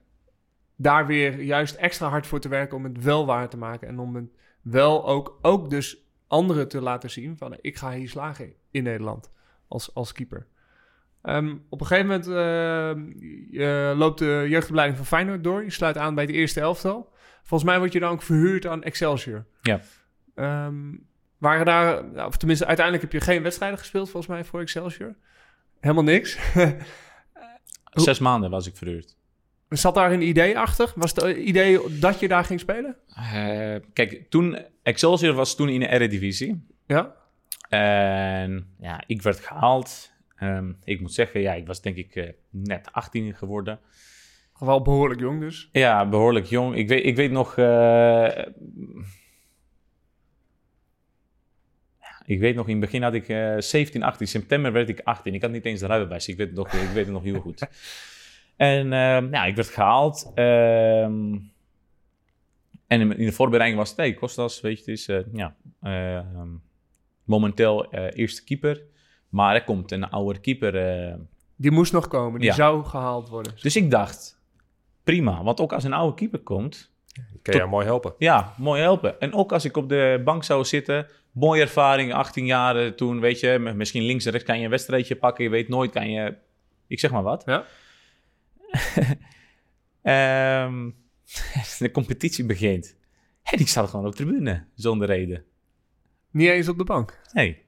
[0.75, 3.99] daar weer juist extra hard voor te werken om het wel waar te maken en
[3.99, 4.29] om het
[4.61, 9.31] wel ook, ook dus anderen te laten zien van ik ga hier slagen in Nederland
[9.67, 10.47] als, als keeper.
[11.21, 15.63] Ehm, op een gegeven moment loopt de jeugdopleiding van Feyenoord door.
[15.63, 17.12] Je sluit aan bij het eerste elftal.
[17.43, 19.45] Volgens mij word je dan ook verhuurd aan Excelsior.
[19.61, 19.79] Ja.
[20.35, 20.75] Ehm,
[21.37, 25.15] waren daar, nou, of tenminste, uiteindelijk heb je geen wedstrijden gespeeld volgens mij voor Excelsior.
[25.79, 26.37] Helemaal niks.
[27.93, 29.15] Hoe- Zes maanden was ik verhuurd.
[29.69, 30.91] Zat daar een idee achter?
[30.95, 32.97] Was het idee dat je daar ging spelen?
[33.07, 36.67] Eh, kijk, toen, Excelsior was toen in de Eredivisie.
[36.87, 37.15] Ja.
[37.69, 40.11] En ja, ik werd gehaald.
[40.35, 43.79] Ehm, ik moet zeggen, ja, ik was denk ik eh, net 18 geworden.
[44.59, 45.69] Wel behoorlijk jong dus.
[45.71, 46.75] Ja, behoorlijk jong.
[46.75, 47.57] Ik weet, ik weet nog.
[47.57, 48.45] eh,
[52.25, 55.33] ik weet nog, in het begin had ik eh 17, 18 september werd ik 18.
[55.33, 56.27] Ik had niet eens de rijbewijs.
[56.27, 57.67] Ik weet het nog, ik weet het nog heel goed.
[58.55, 60.31] En ehm, ja, ik werd gehaald.
[60.35, 61.35] ehm,
[62.87, 65.55] en in in de voorbereiding was het, hey, Kostas, weet je, het is eh, ja,
[65.81, 66.47] ehm,
[67.23, 68.81] momenteel eh, eerste keeper.
[69.29, 70.75] Maar er komt een oude keeper
[71.07, 71.15] eh,
[71.55, 72.39] Die moest nog komen.
[72.39, 72.55] Die Ja.
[72.55, 73.53] zou gehaald worden.
[73.61, 74.41] dus ik dacht,
[75.03, 75.43] prima.
[75.43, 76.91] Want ook als een oude keeper komt,
[77.41, 78.13] Kan je mooi helpen.
[78.17, 79.19] ja, mooi helpen.
[79.19, 83.19] En ook als ik op de bank zou zitten, mooie ervaring, 18 jaar eh, toen,
[83.19, 86.11] weet je, misschien links en rechts kan je een wedstrijdje pakken, je weet nooit, kan
[86.11, 86.35] je,
[86.87, 87.43] ik zeg maar wat.
[87.45, 87.65] Ja.
[90.01, 90.89] Ehm,
[91.79, 92.95] de competitie begint.
[93.43, 95.43] En ik zat gewoon op de tribune, zonder reden.
[96.31, 97.21] Niet eens op de bank.
[97.33, 97.61] Nee,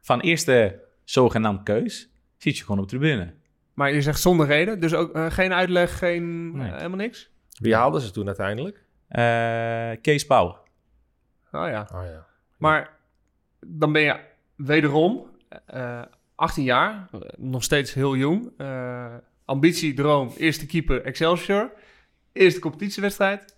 [0.00, 3.34] van eerste zogenaamd keus, zit je gewoon op tribune.
[3.74, 4.80] Maar je zegt zonder reden.
[4.80, 6.68] Dus ook eh, geen uitleg, geen, Nee.
[6.70, 7.30] eh, helemaal niks?
[7.60, 8.84] Wie haalden ze toen uiteindelijk?
[9.08, 10.46] Eh, Kees Pauw.
[11.52, 11.88] Oh ja.
[11.94, 12.26] Oh ja.
[12.58, 12.96] Maar
[13.66, 14.20] dan ben je
[14.56, 15.26] wederom
[15.66, 16.02] eh
[16.34, 18.52] 18 jaar, nog steeds heel jong.
[18.56, 21.72] Eh, ambitie, droom, eerste keeper Excelsior.
[22.32, 23.56] Eerste competitiewedstrijd.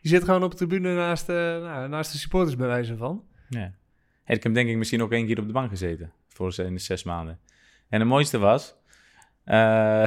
[0.00, 3.24] Je zit gewoon op de tribune naast, de nou, naast de supporters bij wijze van.
[3.48, 3.72] Ja.
[4.26, 6.12] Ik heb denk ik misschien ook één keer op de bank gezeten.
[6.28, 7.38] voor ze in de zes maanden.
[7.88, 8.74] En het mooiste was,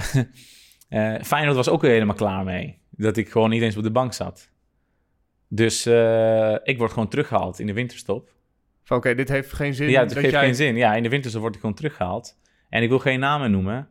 [0.89, 2.78] eh, Feyenoord was ook weer helemaal klaar mee.
[2.89, 4.52] Dat ik gewoon niet eens op de bank zat.
[5.47, 8.30] Dus eh, ik word gewoon teruggehaald in de winterstop.
[8.88, 9.89] Oké, dit heeft geen zin.
[9.89, 10.43] Ja, geeft jij...
[10.43, 10.75] geen zin.
[10.75, 12.38] Ja, in de winterstop word ik gewoon teruggehaald.
[12.69, 13.88] En ik wil geen namen noemen.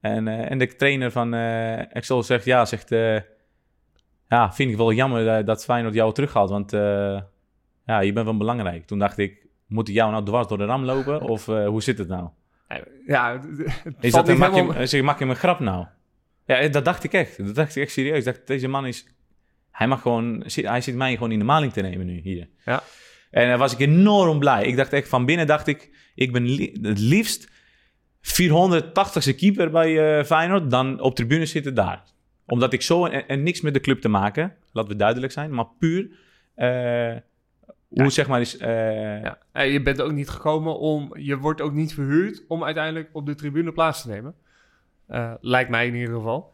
[0.00, 2.88] En, en de trainer van Excel zegt, ja, zegt,
[4.28, 6.70] ja, vind ik wel jammer dat Feyenoord jou terughaalt, want
[7.84, 8.86] ja, je bent wel belangrijk.
[8.86, 11.98] Toen dacht ik, moet ik jou nou dwars door de ram lopen of hoe zit
[11.98, 12.28] het nou?
[13.06, 13.40] Ja,
[14.00, 15.86] Is dat een, niet maak, je, helemaal- hem- zeg, maak je hem een grap nou?
[16.46, 17.44] Ja, eh, dat dacht ik echt.
[17.46, 18.18] Dat dacht ik echt serieus.
[18.18, 19.06] Ik dacht, deze man is,
[19.70, 22.48] hij mag gewoon, hij zit mij gewoon in de maling te nemen nu hier.
[22.64, 22.82] Ja.
[23.30, 24.64] En dan was ik enorm blij.
[24.66, 27.48] Ik dacht echt, van binnen dacht ik, ik ben li- het liefst
[28.20, 32.02] 480ste keeper bij eh, Feyenoord dan op tribune zitten daar.
[32.46, 35.54] Omdat ik zo, en, en niks met de club te maken, laten we duidelijk zijn,
[35.54, 36.10] maar puur,
[36.54, 37.16] eh,
[37.94, 39.38] hoe zeg maar is, eh, Ja.
[39.52, 41.16] En je bent ook niet gekomen om...
[41.18, 44.34] Je wordt ook niet verhuurd om uiteindelijk op de tribune plaats te nemen.
[45.06, 46.52] Eh, lijkt mij in ieder geval.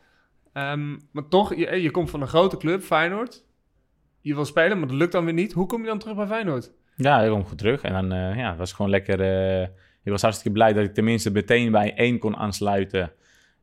[0.53, 3.45] Ehm, maar toch, je, je komt van een grote club, Feyenoord.
[4.21, 5.53] Je wil spelen, maar dat lukt dan weer niet.
[5.53, 6.73] Hoe kom je dan terug bij Feyenoord?
[6.97, 7.83] Ja, ik kwam goed terug.
[7.83, 9.21] En dan eh, ja, was gewoon lekker.
[9.21, 9.63] eh,
[10.03, 13.13] ik was hartstikke blij dat ik tenminste meteen bij één kon aansluiten.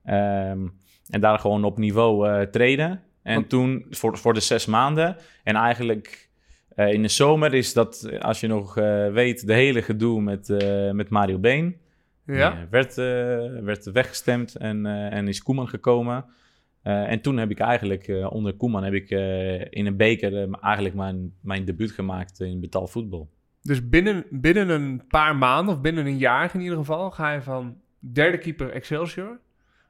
[0.03, 0.67] Ehm,
[1.09, 3.01] en daar gewoon op niveau eh treden.
[3.23, 5.17] En Want- toen voor, voor de zes maanden.
[5.43, 6.24] En eigenlijk
[6.75, 10.49] eh, in de zomer is dat, als je nog eh, weet, de hele gedoe met,
[10.49, 11.77] eh, met Mario Been.
[12.25, 12.67] Ja?
[12.69, 12.95] Werd,
[13.63, 16.25] werd weggestemd en, en is Koeman gekomen.
[16.81, 19.09] En toen heb ik eigenlijk onder Koeman heb ik,
[19.69, 23.29] in een beker eigenlijk mijn, mijn debuut gemaakt in betaald voetbal.
[23.61, 27.11] Dus binnen, binnen een paar maanden, of binnen een jaar in ieder geval...
[27.11, 29.39] ga je van derde keeper Excelsior...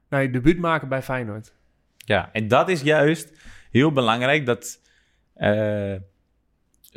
[0.09, 1.55] naar je debuut maken bij Feyenoord.
[1.97, 4.81] Ja, en dat is juist heel belangrijk dat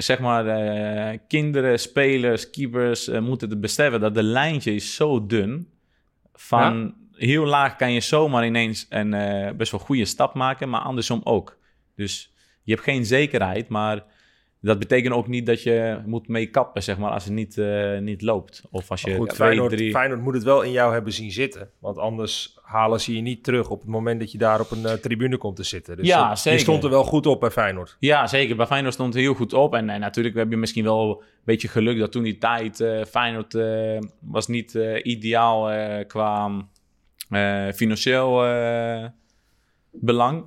[0.02, 5.26] zeg maar eh, kinderen, spelers, keepers eh, moeten het beseffen dat de lijntje is zo
[5.26, 5.68] dun.
[6.32, 10.80] Van heel laag kan je zomaar ineens een eh, best wel goede stap maken, maar
[10.80, 11.58] andersom ook.
[11.94, 12.32] Dus
[12.62, 14.04] je hebt geen zekerheid, maar
[14.60, 17.98] dat betekent ook niet dat je moet mee kappen, zeg maar, als het niet, eh,
[17.98, 18.62] niet loopt.
[18.70, 19.90] Of als je Maar goed, twee, Feyenoord, drie...
[19.90, 21.70] Feyenoord moet het wel in jou hebben zien zitten.
[21.78, 24.86] Want anders halen ze je niet terug op het moment dat je daar op een
[24.86, 25.96] eh, tribune komt te zitten.
[25.96, 26.58] Dus Ja, zeker.
[26.58, 27.96] Je stond er wel goed op bij Feyenoord.
[27.98, 28.56] Ja, zeker.
[28.56, 29.74] Bij Feyenoord stond het heel goed op.
[29.74, 33.04] En, en natuurlijk heb je misschien wel een beetje geluk dat toen die tijd eh,
[33.04, 33.56] Feyenoord
[34.20, 35.70] was niet ideaal
[36.06, 36.66] qua
[37.74, 38.42] financieel
[39.90, 40.44] belang.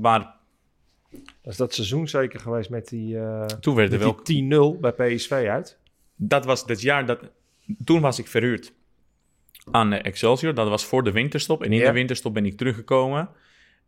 [0.00, 0.33] Maar
[1.44, 4.14] Dat is dat seizoen zeker geweest met die, eh toen werd er wel...
[4.14, 5.78] met die 10-0 bij PSV uit.
[6.16, 7.18] Dat was het jaar dat...
[7.84, 8.72] Toen was ik verhuurd
[9.70, 10.54] aan eh, Excelsior.
[10.54, 11.62] Dat was voor de winterstop.
[11.62, 11.86] En in Ja.
[11.86, 13.28] de winterstop ben ik teruggekomen.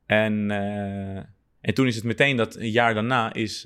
[0.06, 1.16] En, eh,
[1.60, 3.62] en toen is het meteen dat een jaar daarna is...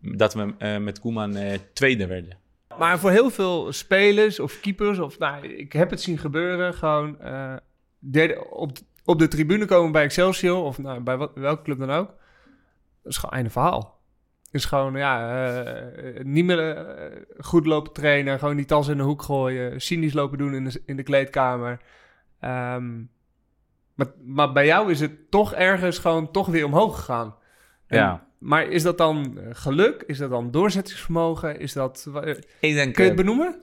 [0.00, 2.36] dat we eh, met Koeman eh, tweede werden.
[2.78, 7.20] Maar voor heel veel spelers of keepers, of nou, ik heb het zien gebeuren, gewoon
[7.20, 7.56] eh,
[7.98, 8.70] derde, op,
[9.04, 12.14] op de tribune komen bij Excelsior of nou, bij wat, welke club dan ook.
[13.08, 13.96] Is gewoon einde verhaal.
[14.50, 19.02] Is gewoon, ja, eh, niet meer eh, goed lopen trainen, gewoon die tas in de
[19.02, 21.80] hoek gooien, cynisch lopen doen in de, in de kleedkamer.
[22.40, 22.96] Ehm,
[23.94, 27.34] maar, maar bij jou is het toch ergens gewoon toch weer omhoog gegaan.
[27.86, 28.26] En- Ja.
[28.38, 30.02] Maar is dat dan eh, geluk?
[30.06, 31.60] Is dat dan doorzettingsvermogen?
[31.60, 32.06] Is dat...
[32.10, 32.24] wa-
[32.60, 33.60] Ik denk, Kun je het benoemen?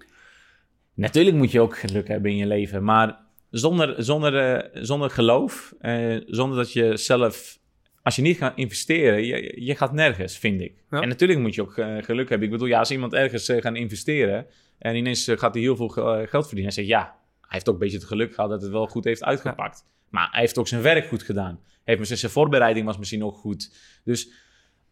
[0.93, 3.17] natuurlijk moet je ook geluk hebben in je leven, maar
[3.49, 7.57] zonder, zonder, zonder geloof, eh, zonder dat je zelf,
[8.05, 10.73] als je niet gaat investeren, je, je gaat nergens, vind ik.
[10.89, 11.01] Ja.
[11.01, 12.47] En natuurlijk moet je ook eh, geluk hebben.
[12.47, 14.45] Ik bedoel, ja, als iemand ergens eh, gaat investeren
[14.77, 17.01] en ineens eh, gaat hij heel veel ge- geld verdienen, en zegt ja,
[17.41, 19.85] hij heeft ook een beetje het geluk gehad dat het wel goed heeft uitgepakt.
[20.09, 21.59] Maar hij heeft ook zijn werk goed gedaan.
[21.83, 23.75] Heeft misschien zijn voorbereiding was misschien ook goed.
[24.03, 24.29] Dus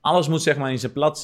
[0.01, 1.21] alles moet zeg maar in zijn plaats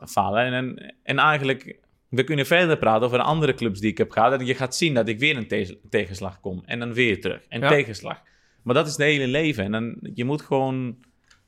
[0.00, 0.44] vallen.
[0.44, 1.76] En, en, en eigenlijk,
[2.08, 4.30] we kunnen verder praten over de andere clubs die ik heb gehad.
[4.38, 6.62] Dat je gaat zien dat ik weer een te- tegenslag kom.
[6.66, 7.44] En dan weer terug.
[7.48, 7.68] En Ja.
[7.68, 8.22] tegenslag.
[8.64, 9.64] Maar dat is het hele leven.
[9.64, 10.96] En dan, je moet gewoon,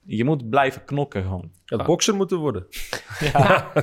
[0.05, 1.51] je moet blijven knokken gewoon.
[1.65, 2.67] Het bokser moeten worden.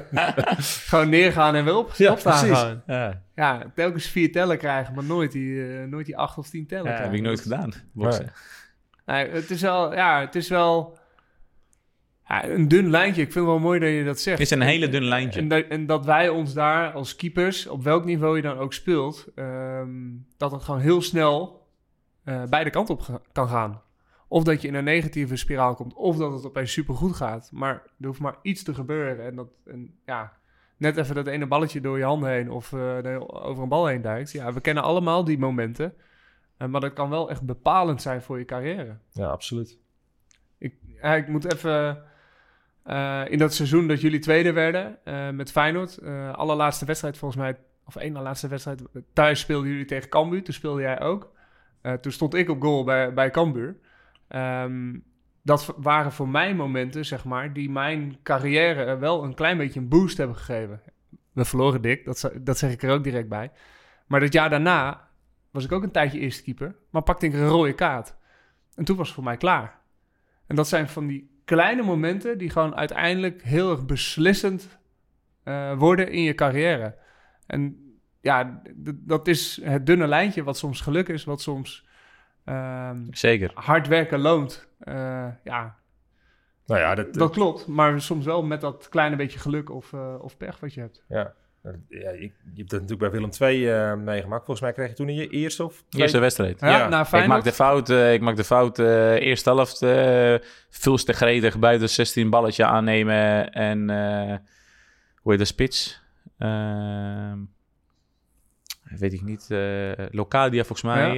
[0.89, 2.57] Gewoon neergaan en weer op, Ja, opstaan precies.
[2.59, 2.81] gewoon.
[2.87, 6.67] Ja, Ja, telkens vier tellen krijgen, maar nooit die, eh, nooit die acht of tien
[6.67, 7.11] tellen dat krijgen.
[7.11, 7.73] heb ik nooit gedaan.
[7.93, 8.31] Boksen.
[9.05, 10.97] Nee, het is wel, ja, het is wel
[12.27, 13.21] ja, een dun lijntje.
[13.21, 14.37] Ik vind het wel mooi dat je dat zegt.
[14.37, 15.39] Het is een hele dun lijntje.
[15.39, 18.73] En dat, en dat wij ons daar als keepers, op welk niveau je dan ook
[18.73, 19.89] speelt, ehm,
[20.37, 21.62] dat het gewoon heel snel
[22.23, 23.81] eh, beide kanten op ga- kan gaan.
[24.27, 27.49] Of dat je in een negatieve spiraal komt, of dat het opeens supergoed gaat.
[27.53, 29.25] Maar er hoeft maar iets te gebeuren.
[29.25, 30.33] En dat, en, ja,
[30.77, 34.01] net even dat ene balletje door je handen heen of eh, over een bal heen
[34.01, 34.31] duikt.
[34.31, 35.93] Ja, we kennen allemaal die momenten.
[36.57, 38.97] Eh, maar dat kan wel echt bepalend zijn voor je carrière.
[39.11, 39.77] Ja, absoluut.
[40.57, 42.03] Ik, ja, ik moet even...
[43.31, 44.99] in dat seizoen dat jullie tweede werden
[45.35, 46.01] met Feyenoord...
[46.33, 48.81] allerlaatste wedstrijd volgens mij of één laatste wedstrijd,
[49.13, 50.43] thuis speelden jullie tegen Cambuur.
[50.43, 51.31] Toen speelde jij ook.
[51.83, 53.77] Eh, toen stond ik op goal bij, bij Cambuur.
[54.27, 54.99] Ehm,
[55.41, 59.87] dat waren voor mij momenten, zeg maar, die mijn carrière wel een klein beetje een
[59.87, 60.81] boost hebben gegeven.
[61.31, 63.51] We verloren dik, dat, dat zeg ik er ook direct bij.
[64.07, 65.07] Maar dat jaar daarna
[65.51, 68.15] was ik ook een tijdje eerste keeper, maar pakte ik een rode kaart.
[68.75, 69.79] En toen was het voor mij klaar.
[70.47, 74.79] En dat zijn van die kleine momenten die gewoon uiteindelijk heel erg beslissend
[75.43, 76.97] eh, worden in je carrière.
[77.45, 77.82] En
[78.23, 78.61] ja,
[78.95, 81.85] dat is het dunne lijntje wat soms geluk is, wat soms
[82.45, 83.51] ehm, Zeker.
[83.53, 84.67] hard werken loont.
[84.79, 85.75] Eh, ja,
[86.65, 87.67] Nou ja, dat, dat klopt.
[87.67, 91.03] Maar soms wel met dat kleine beetje geluk of, eh, of pech wat je hebt.
[91.07, 91.33] ja.
[91.63, 91.71] Ja,
[92.09, 94.45] je, je hebt dat natuurlijk bij Willem II eh, meegemaakt.
[94.45, 96.59] Volgens mij kreeg je toen in je eerste of tweede- Eerste wedstrijd.
[96.59, 100.35] Ja, Ja, Ik maak de fout, eh, ik maak de fout eh, eerste helft eh
[100.69, 104.37] veel te gretig buiten 16 balletje aannemen en eh,
[105.21, 106.01] hoe heet de spits?
[108.99, 109.51] Weet ik niet.
[109.51, 111.09] eh Locadia volgens mij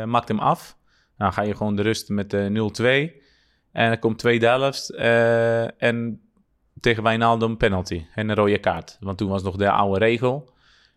[0.00, 0.76] eh, maakt hem af.
[1.16, 3.12] Nou ga je gewoon de rust met eh 0-2
[3.72, 6.20] en dan komt tweede helft eh, en
[6.80, 8.96] tegen Wijnaldum penalty en een rode kaart.
[9.00, 10.52] Want toen was nog de oude regel.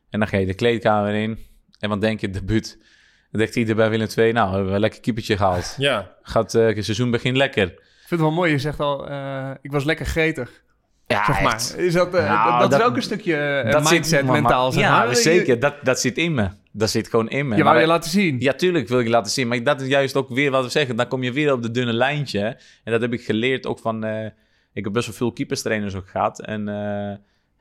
[0.10, 1.38] En dan ga je de kleedkamer in
[1.80, 2.78] en wat denk je, debuut.
[3.32, 5.76] Dan denkt iedereen bij Willem II, nou, hebben we een lekker keepertje gehaald.
[5.78, 7.64] Ja, Gaat, eh, het seizoen begint lekker.
[7.68, 10.64] Ik vind het wel mooi, je zegt al, eh, ik was lekker gretig.
[11.08, 11.54] Ja, Zeg maar.
[11.54, 11.78] echt.
[11.78, 14.72] Is dat, eh, Nou, dat, dat is ook een stukje eh, Dat mindset, mentaal.
[14.72, 15.16] Zeg ja, maar.
[15.16, 15.60] Zeker.
[15.60, 16.50] Dat, dat zit in me.
[16.72, 17.56] Dat zit gewoon in me.
[17.56, 18.36] Je Maar wou je laten zien.
[18.40, 19.48] Ja, tuurlijk wil ik je laten zien.
[19.48, 20.96] Maar dat is juist ook weer wat we zeggen.
[20.96, 22.42] Dan kom je weer op de dunne lijntje.
[22.84, 24.04] En dat heb ik geleerd ook van...
[24.04, 24.26] eh,
[24.74, 26.42] ik heb best wel veel keeperstrainers ook gehad.
[26.42, 27.18] En eh,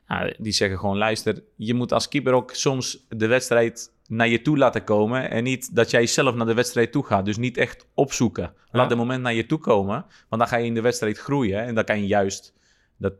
[0.08, 0.96] ja, die zeggen gewoon...
[0.96, 5.30] Luister, je moet als keeper ook soms de wedstrijd naar je toe laten komen.
[5.30, 7.24] En niet dat jij zelf naar de wedstrijd toe gaat.
[7.24, 8.42] Dus niet echt opzoeken.
[8.70, 8.88] Laat Ja.
[8.88, 10.04] het moment naar je toe komen.
[10.28, 11.62] Want dan ga je in de wedstrijd groeien.
[11.64, 12.54] En dan kan je juist...
[12.98, 13.14] Dat,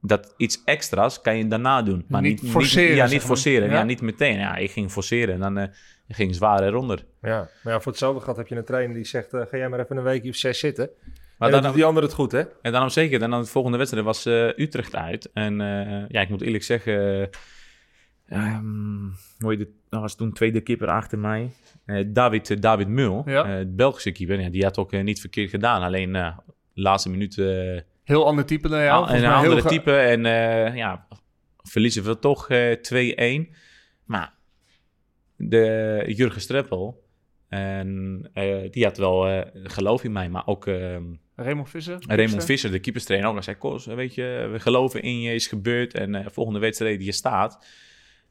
[0.00, 2.04] dat iets extra's kan je daarna doen.
[2.08, 3.68] Maar Niet niet, forceren, ja, niet forceren.
[3.68, 3.74] Ja?
[3.74, 3.84] Ja?
[3.84, 4.38] niet meteen.
[4.38, 5.34] Ja, ik ging forceren.
[5.34, 5.68] En dan eh,
[6.08, 7.04] ging zwaar eronder.
[7.22, 7.48] ja.
[7.62, 9.32] Maar ja, voor hetzelfde gehad heb je een trainer die zegt...
[9.34, 10.90] eh, ga jij maar even een weekje of zes zitten.
[11.38, 12.42] Maar dan, dan doet die ander het goed, hè?
[12.62, 13.22] En daarom zeker.
[13.22, 15.30] En dan de volgende wedstrijd was eh, Utrecht uit.
[15.32, 17.30] En eh, ja, ik moet eerlijk zeggen...
[18.28, 19.08] ehm,
[19.38, 19.68] hoe?
[19.88, 21.50] Dat was toen tweede keeper achter mij.
[21.84, 23.44] Eh, David, David Mul, Ja.
[23.44, 24.40] eh, het Belgische keeper.
[24.40, 25.82] Ja, die had ook niet verkeerd gedaan.
[25.82, 26.36] Alleen eh,
[26.74, 27.42] de laatste minuut...
[28.04, 29.10] eh, Heel ander type dan jou.
[29.10, 29.96] Een heel type.
[29.96, 31.06] En eh, ja,
[31.56, 33.56] verliezen we toch eh 2-1.
[34.04, 34.34] Maar
[35.36, 37.00] de Jurgen Streppel...
[37.52, 41.04] En eh, die had wel eh, geloof in mij, maar ook ehm,
[41.36, 41.98] Raymond Visser.
[42.06, 43.34] Raymond Visser, de keeperstrainer, ook.
[43.34, 45.94] Hij zei, Kos, weet je, we geloven in je, is gebeurd.
[45.94, 47.66] En eh, volgende wedstrijd die je staat.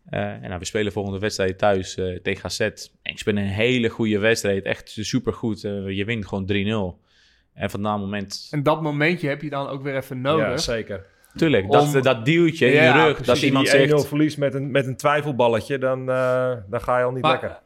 [0.05, 2.60] Eh, en nou, we spelen volgende wedstrijd thuis eh, tegen AZ.
[2.60, 5.63] En ik speel een hele goede wedstrijd, echt supergoed.
[5.63, 7.10] Eh je wint gewoon 3-0.
[7.53, 8.47] En van dat moment...
[8.51, 10.47] En dat momentje heb je dan ook weer even nodig.
[10.47, 11.05] Ja, zeker.
[11.35, 13.17] Tuurlijk, Om- dat, dat duwtje in Ja, je rug, precies.
[13.17, 14.07] dat Als je iemand die 1-0 zegt...
[14.07, 17.59] verliest met een, met een twijfelballetje, dan, eh, dan ga je al niet Maar, lekker.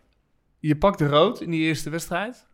[0.60, 2.48] Je pakt de rood in die eerste wedstrijd.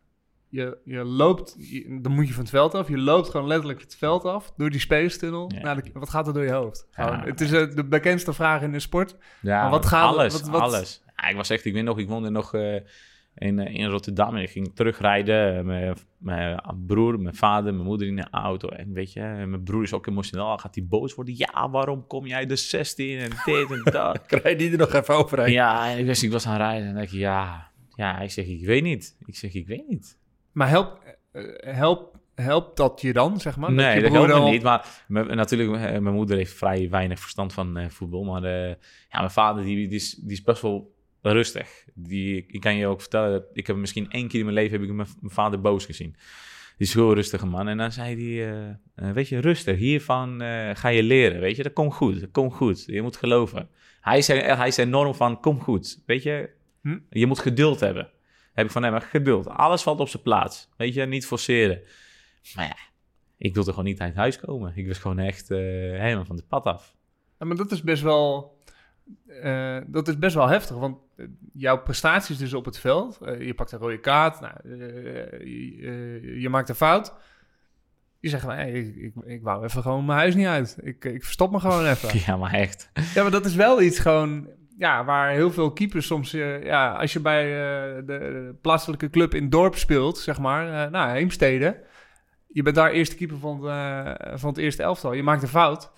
[0.50, 2.88] Je, je loopt, je- dan moet je van het veld af.
[2.88, 5.52] Je loopt gewoon letterlijk het veld af door die spelerstunnel.
[5.56, 5.62] Ja.
[5.62, 6.88] naar de- wat gaat er door je hoofd?
[6.92, 7.24] Gewoon, Ja.
[7.26, 9.16] het is eh, de bekendste vraag in de sport.
[9.42, 11.04] Ja, Maar wat gaat- alles, wat- wat- alles.
[11.16, 12.76] Ja, ik was echt, ik weet nog, ik woonde nog eh,
[13.36, 15.58] in, eh, in Rotterdam en ik ging terugrijden.
[15.58, 18.68] eh, Mijn, mijn broer, mijn vader, mijn moeder in de auto.
[18.68, 20.58] En weet je, mijn broer is ook emotioneel.
[20.58, 21.38] Gaat hij boos worden?
[21.38, 24.26] Ja, waarom kom jij de 16 en dit en dat?
[24.26, 25.52] Krijg je die er nog even overheen?
[25.52, 28.32] ja, en ik, wist, ik was aan het rijden en denk ik, ja, ja, ik
[28.32, 29.16] zeg, ik weet niet.
[29.26, 30.18] Ik zeg, ik weet niet.
[30.52, 31.44] Maar help, eh,
[31.76, 33.72] help, helpt dat je dan, zeg maar?
[33.72, 34.64] nee, dat helpt me niet.
[34.64, 38.24] Maar mijn- natuurlijk, eh, mijn moeder heeft vrij weinig verstand van eh, voetbal.
[38.24, 38.68] Maar eh,
[39.10, 41.86] ja, mijn vader die, die, is, die is best wel rustig.
[41.94, 44.80] Die, ik kan je ook vertellen, dat ik heb misschien één keer in mijn leven
[44.80, 46.16] heb ik mijn, mijn vader boos gezien.
[46.78, 47.68] Die is heel rustige man.
[47.68, 51.40] En dan zei hij, eh, eh, weet je, rustig, hiervan eh, ga je leren.
[51.40, 52.84] Weet je, dat komt goed, dat komt goed.
[52.86, 53.70] Je moet geloven.
[54.02, 56.02] Hij zei, hij is enorm van, kom goed.
[56.06, 56.50] Weet je,
[56.82, 56.98] Hm?
[57.10, 58.10] je moet geduld hebben.
[58.54, 59.48] Heb ik van hem, geduld.
[59.48, 60.70] Alles valt op zijn plaats.
[60.78, 61.82] Weet je, niet forceren.
[62.56, 62.78] Maar ja,
[63.38, 64.72] ik wilde gewoon niet uit huis komen.
[64.76, 66.96] Ik was gewoon echt helemaal van de pad af.
[67.40, 68.58] Ja, maar dat is best wel,
[69.42, 70.76] eh, dat is best wel heftig.
[70.76, 73.18] Want eh, jouw prestaties dus op het veld.
[73.22, 74.40] eh, je pakt een rode kaart.
[74.40, 74.54] Nou,
[75.46, 77.14] je, je maakt een fout.
[78.20, 80.78] Je zegt van, hey, ik, ik, ik wou even gewoon mijn huis niet uit.
[80.82, 82.20] Ik, ik verstop me gewoon even.
[82.26, 82.92] Ja, maar echt.
[83.14, 84.48] Ja, maar dat is wel iets gewoon...
[84.78, 86.32] Ja, waar heel veel keepers soms...
[86.32, 90.86] ja, als je bij de, de plaatselijke club in het dorp speelt, zeg maar...
[90.86, 91.84] eh, nou, Heemstede.
[92.48, 93.60] Je bent daar eerste keeper van,
[94.40, 95.14] van het eerste elftal.
[95.14, 95.92] Je maakt een fout.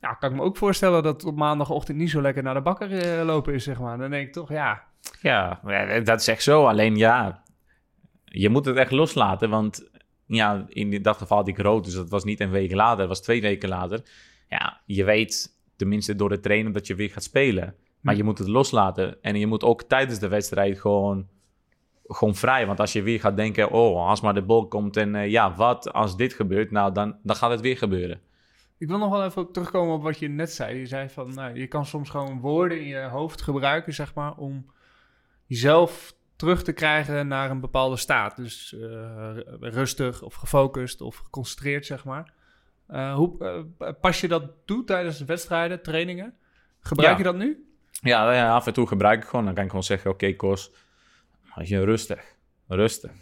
[0.00, 2.92] Ja, kan ik me ook voorstellen dat op maandagochtend niet zo lekker naar de bakker
[2.92, 3.98] eh, lopen is, zeg maar.
[3.98, 4.88] Dan denk ik toch, ja...
[5.20, 5.60] Ja,
[6.04, 6.66] dat is zo.
[6.66, 7.42] Alleen ja,
[8.24, 9.50] je moet het echt loslaten.
[9.50, 9.90] Want
[10.26, 11.84] ja, in dat geval had ik rood.
[11.84, 12.98] Dus dat was niet een week later.
[12.98, 14.02] Dat was twee weken later.
[14.48, 17.74] Ja, je weet tenminste door de trainer dat je weer gaat spelen.
[18.00, 19.22] Maar je moet het loslaten.
[19.22, 21.28] En je moet ook tijdens de wedstrijd gewoon,
[22.06, 22.66] gewoon vrij.
[22.66, 25.54] Want als je weer gaat denken, oh, als maar de bal komt en eh, ja,
[25.54, 26.70] wat als dit gebeurt?
[26.70, 28.20] Nou, dan, dan gaat het weer gebeuren.
[28.80, 30.78] Ik wil nog wel even terugkomen op wat je net zei.
[30.78, 34.36] Je zei van, nou, je kan soms gewoon woorden in je hoofd gebruiken, zeg maar,
[34.36, 34.70] om
[35.46, 38.36] jezelf terug te krijgen naar een bepaalde staat.
[38.36, 42.32] Dus eh, rustig of gefocust of geconcentreerd, zeg maar.
[42.86, 46.34] Eh, hoe eh, pas je dat toe tijdens wedstrijden, trainingen?
[46.80, 47.18] Gebruik Ja.
[47.18, 47.70] je dat nu?
[47.90, 49.44] Ja, ja, af en toe gebruik ik gewoon.
[49.44, 50.72] Dan kan ik gewoon zeggen, oké, Kos,
[51.54, 52.36] als je rustig,
[52.68, 53.12] rustig,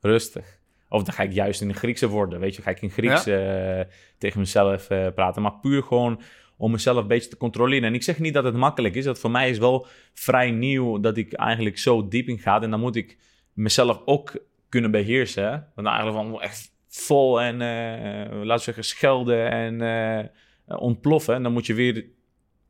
[0.00, 0.57] rustig.
[0.88, 2.62] Of dan ga ik juist in de Griekse worden, weet je.
[2.62, 3.80] Ga ik in Grieks eh,
[4.18, 5.42] tegen mezelf eh, praten.
[5.42, 6.20] Maar puur gewoon
[6.56, 7.88] om mezelf een beetje te controleren.
[7.88, 9.04] En ik zeg niet dat het makkelijk is.
[9.04, 12.62] Dat voor mij is wel vrij nieuw dat ik eigenlijk zo diep in ga.
[12.62, 13.18] En dan moet ik
[13.52, 14.32] mezelf ook
[14.68, 15.44] kunnen beheersen.
[15.44, 15.58] hè.
[15.74, 20.30] Want eigenlijk van echt vol en, eh, laten we zeggen, schelden en
[20.66, 21.34] ontploffen.
[21.34, 22.04] En dan moet je weer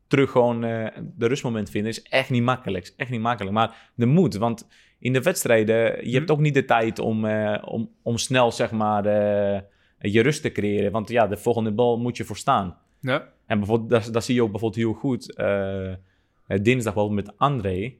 [0.07, 1.91] terug gewoon de rustmoment vinden.
[1.91, 2.83] Is echt niet makkelijk.
[2.83, 3.55] Is echt niet makkelijk.
[3.55, 4.67] Maar de moed, want
[4.99, 8.71] in de wedstrijden, je hebt ook niet de tijd om, eh, om, om snel, zeg
[8.71, 9.61] maar, eh,
[9.97, 10.91] je rust te creëren.
[10.91, 12.77] Want ja, de volgende bal moet je voor staan.
[13.01, 13.27] Ja.
[13.45, 15.35] En bijvoorbeeld, dat, dat zie je ook bijvoorbeeld heel goed.
[15.35, 15.93] eh,
[16.61, 17.93] dinsdag bijvoorbeeld met André.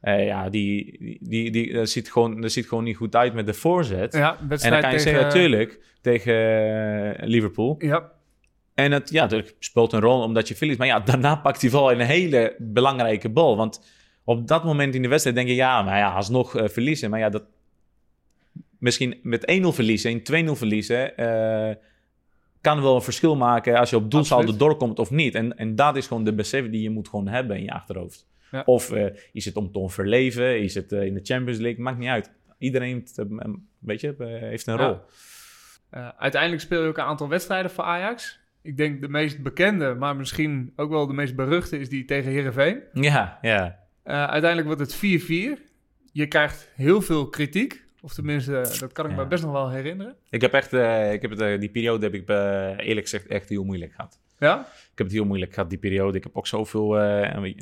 [0.00, 3.54] Ja, die, die, die, dat ziet, gewoon, dat ziet gewoon niet goed uit met de
[3.54, 4.12] voorzet.
[4.12, 5.00] Ja, en dan kan je tegen...
[5.00, 7.74] zeggen, natuurlijk, tegen Liverpool.
[7.78, 8.12] Ja,
[8.74, 10.78] En het ja, het speelt een rol omdat je verliest.
[10.78, 13.56] Maar ja, daarna pakt hij wel een hele belangrijke bal.
[13.56, 13.80] Want
[14.26, 17.10] op dat moment in de wedstrijd denk je, ja, maar ja, alsnog eh, verliezen.
[17.10, 17.44] Maar ja, dat
[18.78, 21.74] misschien met 1-0 verliezen, in 2-0 verliezen, eh,
[22.60, 25.34] kan wel een verschil maken als je op doelsaldo doorkomt of niet.
[25.34, 28.26] En, en dat is gewoon de besef die je moet gewoon hebben in je achterhoofd.
[28.50, 28.62] Ja.
[28.64, 30.60] Of eh, is het om te overleven?
[30.60, 31.82] Is het in de Champions League?
[31.82, 32.30] Maakt niet uit.
[32.58, 35.00] Iedereen heeft, een beetje, eh, heeft een rol.
[36.18, 38.40] Uiteindelijk speel je ook een aantal wedstrijden voor Ajax.
[38.62, 42.32] Ik denk de meest bekende, maar misschien ook wel de meest beruchte, is die tegen
[42.32, 42.82] Herenveen.
[42.92, 43.85] Ja, ja.
[44.06, 45.60] Uiteindelijk wordt het 4-4.
[46.12, 47.84] Je krijgt heel veel kritiek.
[48.00, 49.16] Of tenminste, dat kan ik Ja.
[49.16, 50.16] me best nog wel herinneren.
[50.30, 52.36] Ik heb echt, eh, ik heb het, eh, die periode heb ik eh,
[52.78, 54.20] eerlijk gezegd echt heel moeilijk gehad.
[54.38, 54.60] Ja?
[54.60, 56.16] Ik heb het heel moeilijk gehad, die periode.
[56.16, 57.54] Ik heb ook zoveel eh, eh,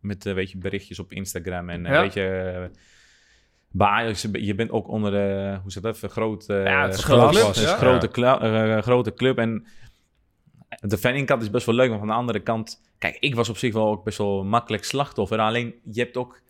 [0.00, 1.68] met eh, weet je, berichtjes op Instagram.
[1.70, 2.00] En eh, Ja.
[2.00, 2.64] weet je, eh,
[3.70, 6.92] bij Ajax, je bent ook onder de, hoe zit dat, een groot, eh, Ja, het
[6.94, 8.36] is een groot- grote club, ja.
[8.38, 9.38] grote, eh, grote club.
[9.38, 9.66] En
[10.82, 12.80] de fankant is best wel leuk, maar van de andere kant...
[12.98, 15.38] Kijk, ik was op zich wel ook best wel makkelijk slachtoffer.
[15.38, 16.40] Alleen, je hebt ook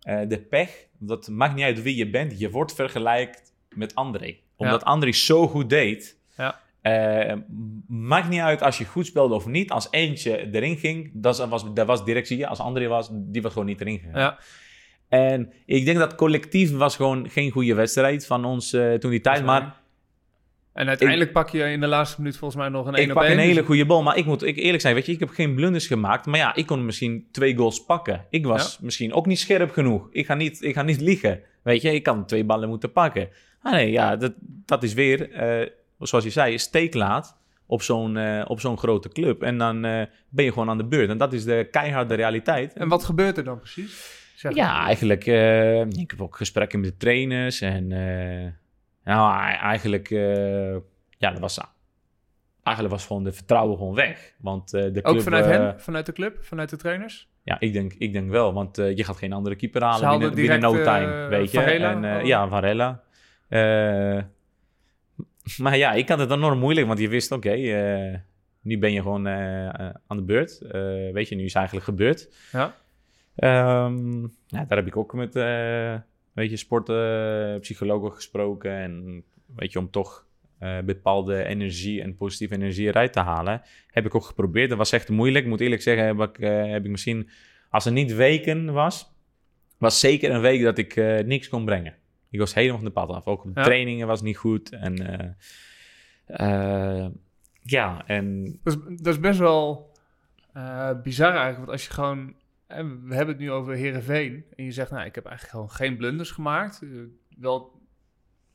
[0.00, 0.86] eh, de pech.
[0.98, 2.38] Dat maakt niet uit wie je bent.
[2.38, 4.36] Je wordt vergelijkt met André.
[4.56, 6.18] Omdat André zo goed deed.
[6.36, 6.60] Ja.
[6.82, 7.36] eh,
[7.86, 9.70] maakt niet uit als je goed speelde of niet.
[9.70, 12.46] Als eentje erin ging, dat was, dat was directie.
[12.46, 14.20] Als André was, die was gewoon niet erin gegaan.
[14.20, 14.38] Ja.
[15.08, 19.20] En ik denk dat collectief was gewoon geen goede wedstrijd van ons eh, toen die
[19.20, 19.44] tijd.
[19.44, 19.80] Maar
[20.76, 23.22] En uiteindelijk pak je in de laatste minuut volgens mij nog een 1 ik pak
[23.22, 23.32] 1.
[23.32, 24.02] een hele dus- goede bal.
[24.02, 26.26] Maar ik moet ik eerlijk zijn, weet je, ik heb geen blunders gemaakt.
[26.26, 28.24] Maar ja, ik kon misschien twee goals pakken.
[28.30, 30.08] Ik was misschien ook niet scherp genoeg.
[30.10, 31.40] Ik ga niet, ik ga niet liegen.
[31.62, 33.28] Weet je, ik kan twee ballen moeten pakken.
[33.62, 35.68] Ah nee, ja, dat, dat is weer, eh,
[35.98, 39.42] zoals je zei, steeklaat op zo'n eh, op zo'n grote club.
[39.42, 41.08] En dan eh, ben je gewoon aan de beurt.
[41.10, 42.72] En dat is de keiharde realiteit.
[42.72, 44.24] En wat gebeurt er dan precies?
[44.36, 45.26] Zeg Ja, eigenlijk.
[45.26, 47.60] eh, ik heb ook gesprekken met de trainers.
[47.60, 47.92] En
[49.14, 50.10] nou, eigenlijk.
[50.10, 50.72] eh,
[51.18, 51.60] ja, dat was.
[52.62, 54.34] Eigenlijk was gewoon de vertrouwen gewoon weg.
[54.38, 55.04] Want eh, de club.
[55.06, 55.80] Ook vanuit eh, hen?
[55.80, 56.44] Vanuit de club?
[56.44, 57.28] Vanuit de trainers?
[57.42, 58.52] Ja, ik denk, ik denk wel.
[58.52, 61.22] Want eh, je gaat geen andere keeper halen binnen, binnen no time.
[61.22, 61.58] eh, weet je.
[61.58, 61.90] Varela?
[61.90, 62.24] En, eh, Oh.
[62.26, 63.02] Ja, Varela.
[63.48, 64.22] Eh,
[65.58, 66.86] maar ja, ik had het enorm moeilijk.
[66.86, 67.50] Want je wist, oké.
[67.50, 68.18] eh,
[68.60, 70.60] nu ben je gewoon eh, eh, aan de beurt.
[70.60, 70.72] Eh,
[71.12, 72.28] weet je, nu is het eigenlijk gebeurd.
[72.52, 72.74] Ja.
[73.36, 75.94] Ehm, ja, daar heb ik ook met eh
[76.36, 78.70] weet je, sportpsychologen gesproken.
[78.72, 79.22] En
[79.56, 80.26] weet je, om toch
[80.58, 84.68] eh, bepaalde energie en positieve energie eruit te halen, heb ik ook geprobeerd.
[84.68, 85.44] Dat was echt moeilijk.
[85.44, 87.28] Ik moet eerlijk zeggen, heb ik, eh, heb ik misschien,
[87.70, 89.12] als het niet weken was,
[89.78, 91.94] was zeker een week dat ik eh, niks kon brengen.
[92.30, 93.26] Ik was helemaal van de pad af.
[93.26, 93.62] Ook op Ja.
[93.62, 94.70] trainingen was niet goed.
[94.70, 95.36] En
[97.62, 99.92] ja, en Dat is, dat is best wel
[101.02, 101.56] bizar eigenlijk.
[101.56, 102.34] Want als je gewoon...
[102.66, 104.44] eh, We hebben het nu over Herenveen.
[104.56, 106.82] En je zegt, nou, ik heb eigenlijk gewoon geen blunders gemaakt.
[106.82, 106.88] Eh,
[107.38, 107.80] wel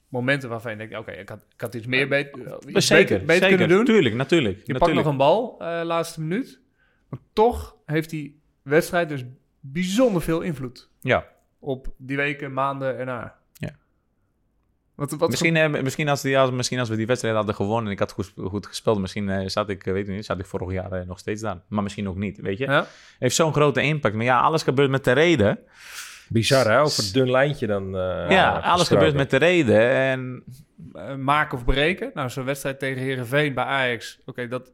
[0.07, 3.03] momenten waarvan je denkt, oké, ik, had, ik had iets meer beter, iets Dus zeker,
[3.05, 3.57] beter, beter zeker.
[3.57, 3.85] kunnen doen.
[3.85, 4.61] Tuurlijk, natuurlijk.
[4.63, 6.61] Je pakt nog een bal, eh, laatste minuut.
[7.09, 9.23] Maar toch heeft die wedstrijd dus
[9.59, 11.27] bijzonder veel invloed Ja.
[11.59, 13.39] op die weken, maanden erna.
[15.01, 15.07] Ja.
[15.07, 17.85] Wat, wat Misschien, eh, misschien, als die, als, misschien als we die wedstrijd hadden gewonnen
[17.85, 20.39] en ik had goed, goed gespeeld, misschien eh, zat ik, eh, weet ik niet, zat
[20.39, 21.57] ik vorig jaar eh, nog steeds daar.
[21.67, 22.65] Maar misschien ook niet, weet je.
[22.65, 22.85] Ja?
[23.19, 24.15] Heeft zo'n grote impact.
[24.15, 25.59] Maar ja, alles gebeurt met de reden.
[26.29, 27.97] Bizar hè, over een dun lijntje dan.
[27.97, 29.89] eh, ja, alles gebeurt met de reden.
[29.89, 30.43] En
[31.23, 32.11] maken of breken.
[32.13, 34.19] Nou, zo'n wedstrijd tegen Herenveen bij Ajax.
[34.25, 34.71] Oké, dat,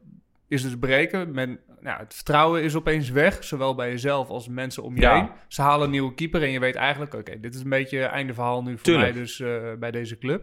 [0.48, 1.30] is dus breken.
[1.30, 5.14] Men, nou, het vertrouwen is opeens weg, zowel bij jezelf als mensen om je Ja.
[5.14, 5.30] heen.
[5.48, 7.14] Ze halen een nieuwe keeper en je weet eigenlijk...
[7.14, 9.12] oké, dit is een beetje einde verhaal nu voor Tuurlijk.
[9.12, 10.42] mij dus eh, bij deze club.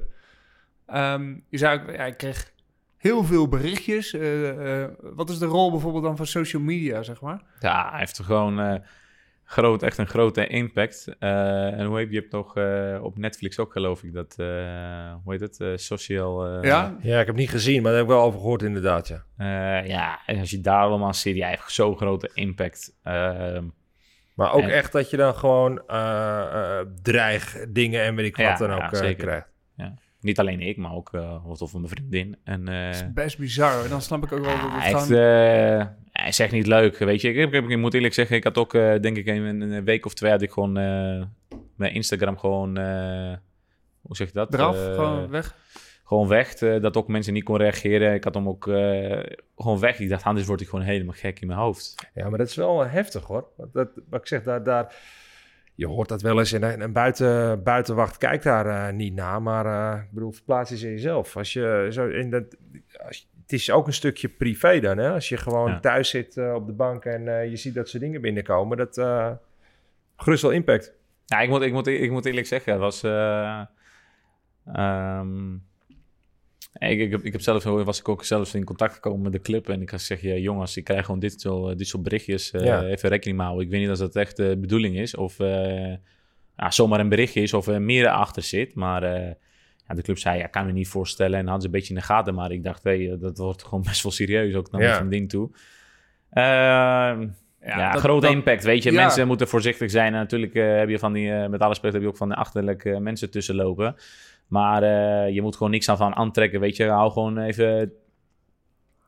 [0.86, 2.52] Ehm, je zou, ja, ik kreeg
[2.98, 4.14] heel veel berichtjes.
[4.14, 7.42] Eh, eh, wat is de rol bijvoorbeeld dan van social media, zeg maar?
[7.60, 8.82] Ja, hij heeft er gewoon
[9.46, 11.08] groot, echt een grote impact.
[11.20, 15.14] Eh, en hoe heet je hebt nog eh, op Netflix ook geloof ik dat, eh,
[15.24, 16.46] hoe heet het, Eh, social...
[16.46, 19.08] eh, ja, Ja, ik heb niet gezien, maar daar heb ik wel over gehoord inderdaad,
[19.08, 19.24] ja.
[19.38, 22.98] eh, ja, en als je daar allemaal ziet, hij heeft zo'n grote impact.
[23.04, 23.64] Ehm,
[24.36, 28.46] Maar ook En- echt dat je dan gewoon eh eh, dreigdingen en weet ik wat
[28.46, 29.26] Ja, dan ja, ook zeker.
[29.26, 29.48] krijgt.
[30.26, 32.38] Niet alleen ik, maar ook uh, of van mijn vriendin.
[32.44, 33.84] En, eh, dat is best bizar.
[33.84, 35.20] En dan snap ik ook wel dat het gewoon...
[35.20, 37.30] eh, hij is echt niet leuk, weet je.
[37.30, 39.84] Ik, heb- ik, ik moet eerlijk zeggen, ik had ook, eh, denk ik, een, een
[39.84, 41.24] week of twee had ik gewoon eh,
[41.76, 43.34] mijn Instagram gewoon, eh,
[44.02, 44.54] hoe zeg je dat?
[44.54, 45.56] Eraf, Eh, gewoon weg.
[46.04, 46.54] gewoon weg.
[46.56, 48.14] eh, dat ook mensen niet kon reageren.
[48.14, 49.20] Ik had hem ook eh,
[49.58, 50.00] gewoon weg.
[50.00, 51.96] Ik dacht, anders word ik gewoon helemaal gek in mijn hoofd.
[52.14, 53.48] Ja, maar dat is wel eh, heftig hoor.
[53.58, 54.96] Want Dat, wat ik zeg, daar, daar,
[55.76, 59.42] je hoort dat wel eens en een, buiten, buitenwacht kijkt daar eh, niet naar.
[59.42, 61.38] Maar eh, ik bedoel, verplaats eens in jezelf.
[61.38, 62.56] Als je zo in dat,
[63.06, 64.98] als het is ook een stukje privé dan.
[64.98, 65.12] Hè?
[65.12, 65.80] Als je gewoon Ja.
[65.80, 68.78] thuis zit eh, op de bank en je ziet dat soort dingen binnenkomen.
[68.78, 69.02] Dat
[70.18, 70.94] gerust wel impact.
[71.26, 73.04] Ja, ik moet, ik moet, ik moet eerlijk zeggen, het was...
[73.04, 73.62] eh,
[74.74, 75.54] ehm,
[76.80, 79.42] ik, ik, heb, ik heb zelf, was ik ook zelf in contact gekomen met de
[79.42, 79.70] club.
[79.70, 82.52] En ik had gezegd, ja, jongens, ik krijg gewoon dit, zo, dit soort berichtjes.
[82.52, 82.84] eh, Ja.
[82.84, 83.66] Even rekening houden.
[83.66, 85.16] Ik weet niet of dat echt de bedoeling is.
[85.16, 85.94] Of eh,
[86.58, 88.76] ja, zomaar een berichtje is of er meer achter zit.
[88.76, 89.32] Maar eh,
[89.88, 91.38] ja, de club zei, ja, kan me niet voorstellen.
[91.40, 92.34] En hadden ze een beetje in de gaten.
[92.34, 94.56] Maar ik dacht, hey, eh, dat wordt gewoon best wel serieus.
[94.56, 94.88] Ook naar Ja.
[94.88, 95.50] mijn vriendin toe.
[96.30, 97.28] Ehm,
[97.62, 98.92] ja, dat- grote dat- impact, weet je.
[98.92, 99.02] ja.
[99.02, 100.14] Mensen moeten voorzichtig zijn.
[100.14, 102.30] En natuurlijk eh, heb je van die, eh, met alle respect, heb je ook van
[102.30, 103.96] de achterlijke mensen tussen lopen.
[104.48, 106.86] Maar eh, je moet gewoon niks aan van aantrekken, weet je.
[106.86, 107.92] Hou gewoon even,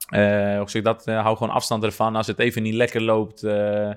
[0.09, 2.15] eh hoe zeg ik dat, Eh, hou gewoon afstand ervan.
[2.15, 3.91] Als het even niet lekker loopt, eh,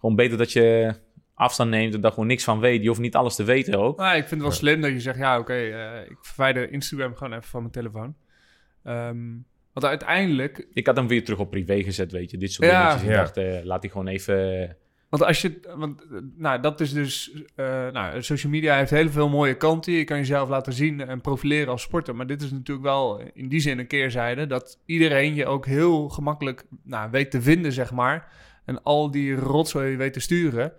[0.00, 0.94] gewoon beter dat je
[1.34, 2.82] afstand neemt en daar gewoon niks van weet.
[2.82, 3.96] Je hoeft niet alles te weten ook.
[3.98, 7.14] Nou, ik vind het wel slim dat je zegt, ja, oké, eh, ik verwijder Instagram
[7.16, 8.14] gewoon even van mijn telefoon.
[8.84, 9.18] Ehm,
[9.72, 12.36] want uiteindelijk, Ik had hem weer terug op privé gezet, weet je.
[12.38, 12.80] Dit soort Ja.
[12.80, 13.02] dingetjes.
[13.02, 13.16] Ik Ja.
[13.16, 14.76] dacht, eh, laat die gewoon even...
[15.08, 16.02] want als je, want,
[16.36, 19.92] nou, dat is dus, eh, nou, social media heeft heel veel mooie kanten.
[19.92, 22.16] Je kan jezelf laten zien en profileren als sporter.
[22.16, 26.08] Maar dit is natuurlijk wel in die zin een keerzijde, dat iedereen je ook heel
[26.08, 28.32] gemakkelijk, nou, weet te vinden, zeg maar.
[28.64, 30.72] En al die rotzooi weet te sturen.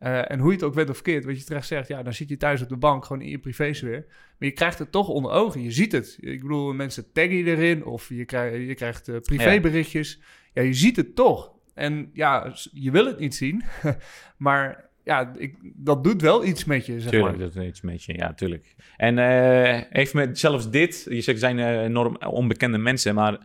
[0.00, 2.12] Eh, en hoe je het ook bent of verkeerd, wat je terecht zegt, ja, dan
[2.12, 4.04] zit je thuis op de bank, gewoon in je privésfeer.
[4.08, 6.18] Maar je krijgt het toch onder ogen, je ziet het.
[6.20, 10.20] Ik bedoel, mensen taggen je erin of je, krijgt je krijgt eh, privéberichtjes.
[10.52, 10.62] Ja.
[10.62, 11.52] je ziet het toch.
[11.74, 13.62] En ja, je wil het niet zien,
[14.36, 17.46] maar ja, ik, dat doet wel iets met je, zeg Tuurlijk, maar.
[17.46, 18.14] dat is iets met je.
[18.16, 18.74] Ja, tuurlijk.
[18.96, 23.38] En eh, heeft met zelfs dit, je zegt, zijn eh, enorm onbekende mensen, maar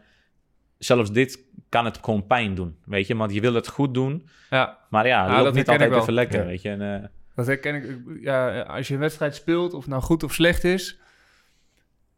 [0.77, 3.15] zelfs dit kan het gewoon pijn doen, weet je.
[3.15, 5.89] Want je wil het goed doen, Ja, maar ja, het Ja, loopt dat niet altijd
[5.89, 6.01] wel.
[6.01, 6.45] even lekker, Ja.
[6.45, 6.69] weet je.
[6.69, 7.99] En, eh, dat herken ik.
[8.21, 10.99] Ja, als je een wedstrijd speelt, of het nou goed of slecht is,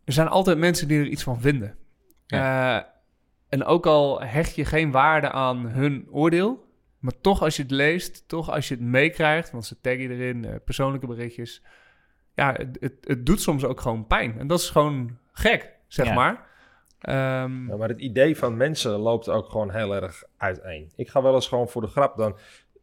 [0.03, 1.76] er zijn altijd mensen die er iets van vinden.
[2.28, 2.78] Eh,
[3.50, 6.66] en ook al hecht je geen waarde aan hun oordeel,
[7.00, 10.10] maar toch als je het leest, toch als je het meekrijgt, want ze taggen je
[10.10, 11.64] erin, eh, persoonlijke berichtjes,
[12.34, 14.39] ja, het, het, het doet soms ook gewoon pijn.
[14.39, 16.14] En dat is gewoon gek, zeg Ja.
[16.14, 16.45] maar.
[17.00, 20.91] Ehm, Ja, maar het idee van mensen loopt ook gewoon heel erg uiteen.
[20.95, 22.38] Ik ga wel eens gewoon voor de grap, dan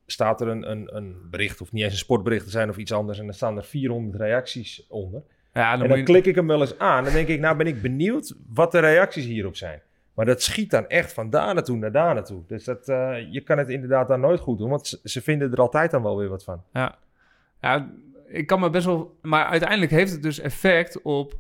[0.07, 2.93] staat er een, een, een bericht, of niet eens een sportbericht te zijn of iets
[2.93, 5.23] anders, en dan staan er 400 reacties onder.
[5.53, 7.05] ja, dan en dan je- klik ik hem wel eens aan.
[7.05, 9.83] Dan denk ik, nou ben ik benieuwd wat de reacties hierop zijn.
[10.15, 12.43] Maar dat schiet dan echt van daar naartoe naar daar naartoe.
[12.47, 15.61] Dus dat, eh, je kan het inderdaad dan nooit goed doen, want ze, vinden er
[15.61, 16.63] altijd dan wel weer wat van.
[16.73, 16.99] Ja.
[17.61, 17.91] ja,
[18.27, 19.19] ik kan me best wel...
[19.23, 21.35] Maar uiteindelijk heeft het dus effect op...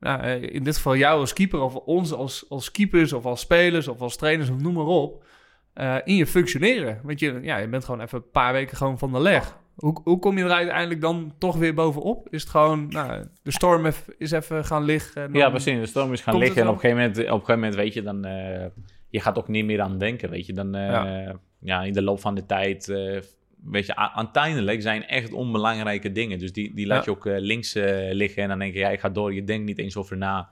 [0.00, 3.40] Nou, eh, in dit geval jou als keeper of ons als, als keepers of als
[3.40, 5.24] spelers of als trainers of noem maar op.
[5.72, 7.00] eh, in je functioneren.
[7.02, 9.56] Want je, ja, je bent gewoon even een paar weken gewoon van de leg.
[9.76, 12.28] Hoe, hoe kom je er uiteindelijk dan toch weer bovenop?
[12.30, 13.86] Is het gewoon, nou, de storm
[14.18, 15.32] is even gaan liggen?
[15.32, 15.80] Ja, precies.
[15.80, 17.94] De storm is gaan liggen en op een, gegeven moment, op een gegeven moment weet
[17.94, 18.24] je dan...
[18.24, 18.66] eh,
[19.08, 20.52] je gaat ook niet meer aan denken, weet je.
[20.52, 21.36] Dan, eh, Ja.
[21.58, 21.82] ja.
[21.82, 22.88] in de loop van de tijd...
[22.88, 23.20] eh,
[23.64, 26.38] weet je, uiteindelijk zijn echt onbelangrijke dingen.
[26.38, 27.10] Dus die, die laat Ja.
[27.12, 27.74] je ook links
[28.10, 29.34] liggen en dan denk je, ja, ik ga door.
[29.34, 30.50] Je denkt niet eens over na.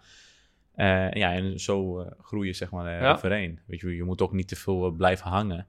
[1.12, 3.12] Ja, en zo groei je zeg maar Ja.
[3.12, 3.58] overheen.
[3.66, 5.66] Weet je, je moet ook niet te veel blijven hangen.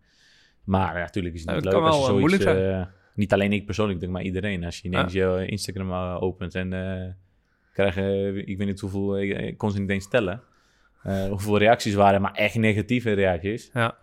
[0.63, 2.45] Maar ja, natuurlijk is het niet leuk als je zoiets...
[3.15, 4.63] eh, niet alleen ik persoonlijk, denk maar iedereen.
[4.63, 7.13] Als je ineens je Instagram eh, opent en eh
[7.75, 10.41] krijg je, ik weet niet hoeveel, eh, ik kon ze niet eens tellen,
[11.03, 13.69] eh, hoeveel reacties waren, maar echt negatieve reacties.
[13.73, 13.97] Ja.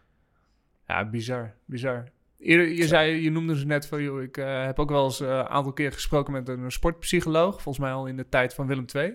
[0.87, 2.05] Ja, bizar, bizar.
[2.39, 5.21] Eerder, je, zei, je noemde ze net van, joh, ik eh, heb ook wel eens
[5.21, 8.67] eh, een aantal keer gesproken met een sportpsycholoog, volgens mij al in de tijd van
[8.67, 9.15] Willem II.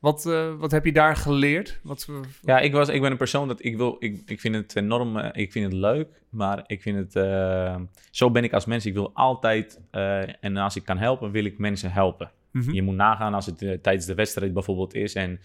[0.00, 1.80] Wat, eh, wat heb je daar geleerd?
[1.82, 4.54] Wat, eh, Ja, ik, was, ik ben een persoon dat ik wil, ik, ik vind
[4.54, 7.12] het enorm, eh, ik vind het leuk, maar ik vind het,
[8.10, 8.86] zo ben ik als mens.
[8.86, 9.80] Ik wil altijd,
[10.40, 12.30] en als ik kan helpen, wil ik mensen helpen.
[12.52, 12.72] Mhm.
[12.72, 15.40] Je moet nagaan als het tijdens de wedstrijd bijvoorbeeld is en,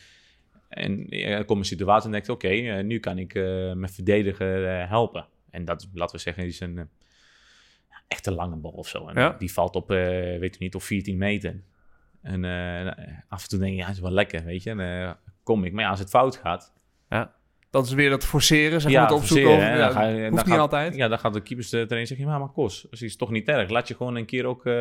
[0.69, 5.27] en er komt een situatie en denkt, oké, nu kan ik mijn verdediger helpen.
[5.49, 6.89] En dat, laten we zeggen, is een
[8.07, 9.07] echte lange bal of zo.
[9.07, 9.35] En Ja.
[9.39, 11.61] die valt op, weet u niet, op 14 meter.
[12.25, 12.91] En eh,
[13.27, 14.69] af en toe denk je, ja, het is wel lekker, weet je.
[14.69, 15.11] En, eh,
[15.43, 15.73] kom ik.
[15.73, 16.73] Maar ja, als het fout gaat,
[17.69, 19.47] dat is weer dat forceren, zeg ja, maar, het opzoeken.
[19.49, 19.79] forceren, Of, hè.
[19.81, 20.95] ja, Dan ga je- hoeft dan niet gaat- altijd.
[20.95, 23.47] Ja, dan gaat de keepers er erin zeggen, ja, maar Kos, dat is toch niet
[23.47, 23.69] erg.
[23.69, 24.73] Laat je gewoon een keer ook eh,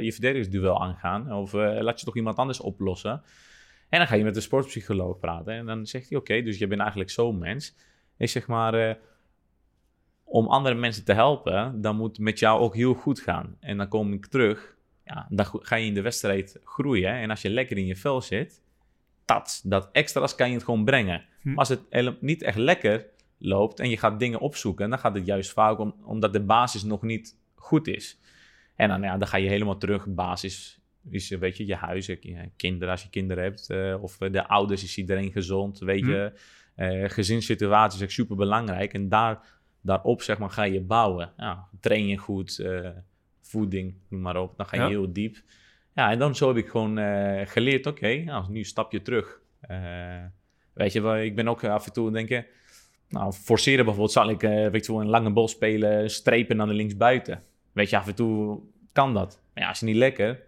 [0.00, 1.32] je verdedigingsduel aangaan.
[1.32, 3.22] Of laat je toch iemand anders oplossen.
[3.88, 5.54] En dan ga je met de sportpsycholoog praten.
[5.54, 7.76] En dan zegt hij, oké, dus je bent eigenlijk zo'n mens.
[8.16, 8.98] Ik zeg maar,
[10.24, 13.56] om andere mensen te helpen, dan moet met jou ook heel goed gaan.
[13.60, 14.75] En dan kom ik terug,
[15.06, 17.12] ja, dan ga je in de wedstrijd groeien.
[17.12, 18.62] En als je lekker in je vel zit,
[19.24, 21.24] dat, dat extra's kan je het gewoon brengen.
[21.40, 21.48] Hm.
[21.48, 23.06] Maar als het niet echt lekker
[23.38, 26.82] loopt en je gaat dingen opzoeken, dan gaat het juist vaak om, omdat de basis
[26.82, 28.20] nog niet goed is.
[28.74, 30.80] En dan, ja, dan ga je helemaal terug, basis
[31.10, 34.32] is, eh, weet je, je huis, je kinderen als je kinderen hebt, eh, of eh,
[34.32, 36.10] de ouders, is iedereen gezond, weet Hm.
[36.10, 36.32] je.
[36.74, 39.40] Eh gezinssituatie is echt super belangrijk en daar,
[39.80, 41.32] daarop, zeg maar, ga je bouwen.
[41.36, 42.90] Ja, train je goed, eh,
[43.48, 44.88] voeding, noem maar op, dan ga je Ja.
[44.88, 45.36] heel diep.
[45.94, 49.40] Ja, en dan zo heb ik gewoon eh, geleerd, oké, nou, nu stap je terug.
[49.60, 49.78] Eh,
[50.72, 52.46] weet je, ik ben ook af en toe denken,
[53.08, 56.66] nou, forceren bijvoorbeeld, zal ik, eh, weet je wel, een lange bal spelen, strepen naar
[56.66, 57.42] de linksbuiten.
[57.72, 58.60] Weet je, af en toe
[58.92, 59.40] kan dat.
[59.54, 60.44] Maar ja, als je niet lekker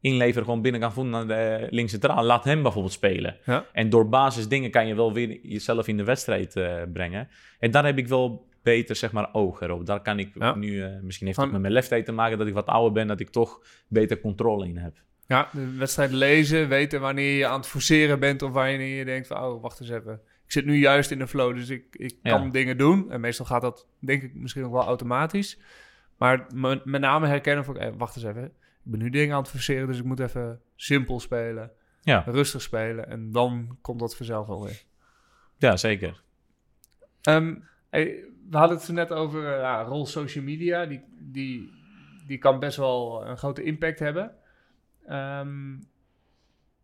[0.00, 3.36] inleveren gewoon binnen kan voelen naar de links centraal, laat hem bijvoorbeeld spelen.
[3.44, 3.66] Ja.
[3.72, 6.52] En door basis dingen kan je wel weer jezelf in de wedstrijd
[6.92, 7.28] brengen.
[7.58, 9.86] En daar heb ik wel beter, zeg maar, oog erop.
[9.86, 10.54] Daar kan ik Ja.
[10.54, 13.06] nu, eh, misschien heeft het met mijn leeftijd te maken dat ik wat ouder ben,
[13.06, 14.96] dat ik toch beter controle in heb.
[15.26, 19.26] Ja, de wedstrijd lezen, weten wanneer je aan het forceren bent of wanneer je denkt
[19.26, 20.12] van, oh, wacht eens even.
[20.44, 22.30] Ik zit nu juist in de flow, dus ik, ik Ja.
[22.38, 23.10] kan dingen doen.
[23.10, 25.58] En meestal gaat dat, denk ik, misschien nog wel automatisch.
[26.18, 28.44] Maar me- met name herkennen van, eh, wacht eens even.
[28.44, 28.50] Ik
[28.90, 31.70] ben nu dingen aan het forceren, dus ik moet even simpel spelen.
[32.02, 32.24] Ja.
[32.26, 33.08] Rustig spelen.
[33.08, 34.82] En dan komt dat vanzelf wel weer.
[35.58, 36.22] Ja, zeker.
[37.22, 37.54] Ehm,
[37.90, 40.86] hey, we hadden het zo net over eh, ja, rol social media.
[40.86, 41.70] Die, die,
[42.26, 44.32] die kan best wel een grote impact hebben.
[45.06, 45.76] Ehm,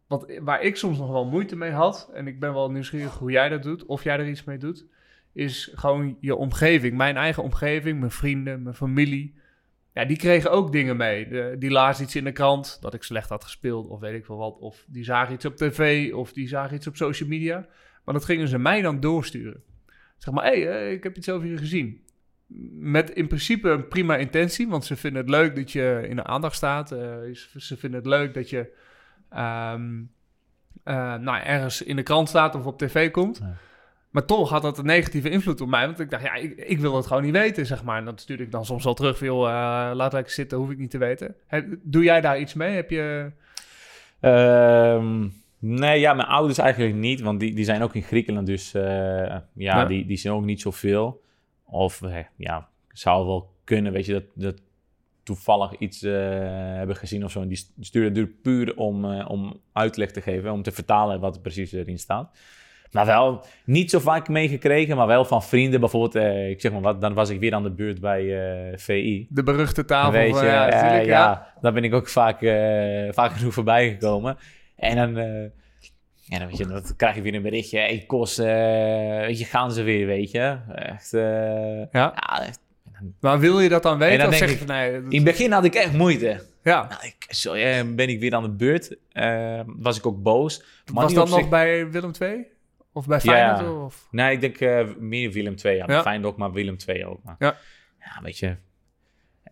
[0.06, 3.30] wat, waar ik soms nog wel moeite mee had, en ik ben wel nieuwsgierig hoe
[3.30, 4.86] jij dat doet, of jij er iets mee doet,
[5.32, 6.96] is gewoon je omgeving.
[6.96, 9.34] Mijn eigen omgeving, mijn vrienden, mijn familie.
[9.92, 11.58] Ja, die kregen ook dingen mee.
[11.58, 14.36] Die lazen iets in de krant dat ik slecht had gespeeld, of weet ik veel
[14.36, 14.58] wat.
[14.58, 17.66] Of die zagen iets op tv, of die zagen iets op social media.
[18.04, 19.62] Maar dat gingen ze mij dan doorsturen.
[20.16, 22.00] Zeg maar, hé, hey, eh, ik heb iets over je gezien.
[22.78, 26.24] Met in principe een prima intentie, want ze vinden het leuk dat je in de
[26.24, 26.92] aandacht staat.
[26.92, 27.14] eh,
[27.56, 28.72] ze vinden het leuk dat je
[29.30, 30.02] ehm,
[30.84, 33.38] eh, nou, ergens in de krant staat of op tv komt.
[33.38, 33.54] Ja.
[34.10, 35.86] Maar toch had dat een negatieve invloed op mij.
[35.86, 37.98] Want ik dacht, ja, ik, ik wil het gewoon niet weten, zeg maar.
[37.98, 39.18] En dat stuurde ik dan soms wel terug.
[39.18, 39.52] Veel, eh
[39.94, 41.34] laat lekker zitten, hoef ik niet te weten.
[41.46, 42.74] Heb- doe jij daar iets mee?
[42.74, 43.30] Heb je...
[44.20, 45.28] Ehm,
[45.58, 48.82] nee, ja, mijn ouders eigenlijk niet, want die, die zijn ook in Griekenland, dus eh,
[48.82, 49.84] ja, Ja.
[49.84, 51.22] Die, die zien ook niet zoveel.
[51.64, 54.60] Of eh, ja, zou wel kunnen, weet je, dat, dat
[55.22, 56.12] toevallig iets eh,
[56.76, 57.40] hebben gezien of zo.
[57.40, 61.34] En die st- sturen het puur om, om uitleg te geven, om te vertalen wat
[61.34, 62.38] er precies erin staat.
[62.92, 65.80] Maar wel niet zo vaak meegekregen, maar wel van vrienden.
[65.80, 68.24] Bijvoorbeeld, eh, ik zeg maar wat, dan was ik weer aan de beurt bij
[68.76, 69.26] VI.
[69.30, 70.10] De beruchte tafel.
[70.12, 71.52] Weet je, ja, natuurlijk, ja, ja.
[71.60, 72.38] daar ben ik ook vaak,
[73.14, 74.36] vaak genoeg voorbij gekomen.
[74.76, 77.78] En dan, eh, dan, weet je, dan krijg je weer een berichtje.
[77.78, 78.46] Hey, Kos, eh,
[79.20, 80.58] weet je, gaan ze weer, weet je.
[80.74, 81.22] Echt, eh,
[81.78, 82.12] Ja.
[82.14, 82.58] ja, echt.
[83.20, 84.12] Maar wil je dat dan weten?
[84.14, 86.42] En dan of zeg van, nee, dat- In het begin had ik echt moeite.
[86.62, 86.86] ja.
[86.88, 87.52] Nou, ik, zo,
[87.94, 88.96] ben ik weer aan de beurt.
[89.12, 90.62] Eh, was ik ook boos.
[90.92, 92.46] Maar Was dat nog zich- bij Willem II?
[92.92, 93.56] Of bij Ja.
[93.56, 93.84] Feyenoord?
[93.84, 94.08] Of?
[94.10, 95.76] Nee, ik denk meer Willem II.
[95.76, 96.02] Ja, Ja.
[96.02, 97.22] Fijn ook, maar Willem II ook.
[97.22, 97.56] Maar, Ja.
[98.00, 98.56] ja, weet je.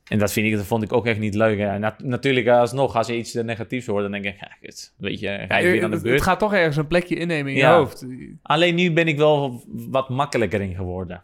[0.09, 1.59] En dat, vind ik, dat vond ik ook echt niet leuk.
[1.59, 1.79] hè.
[1.79, 5.21] Na- natuurlijk, alsnog, als je iets eh, negatiefs hoort, dan denk ik, ja, kut, weet
[5.21, 6.15] je, ga je weer aan de het, beurt.
[6.19, 8.07] het gaat toch ergens een plekje innemen in je hoofd.
[8.43, 11.23] Alleen nu ben ik wel wat makkelijker in geworden.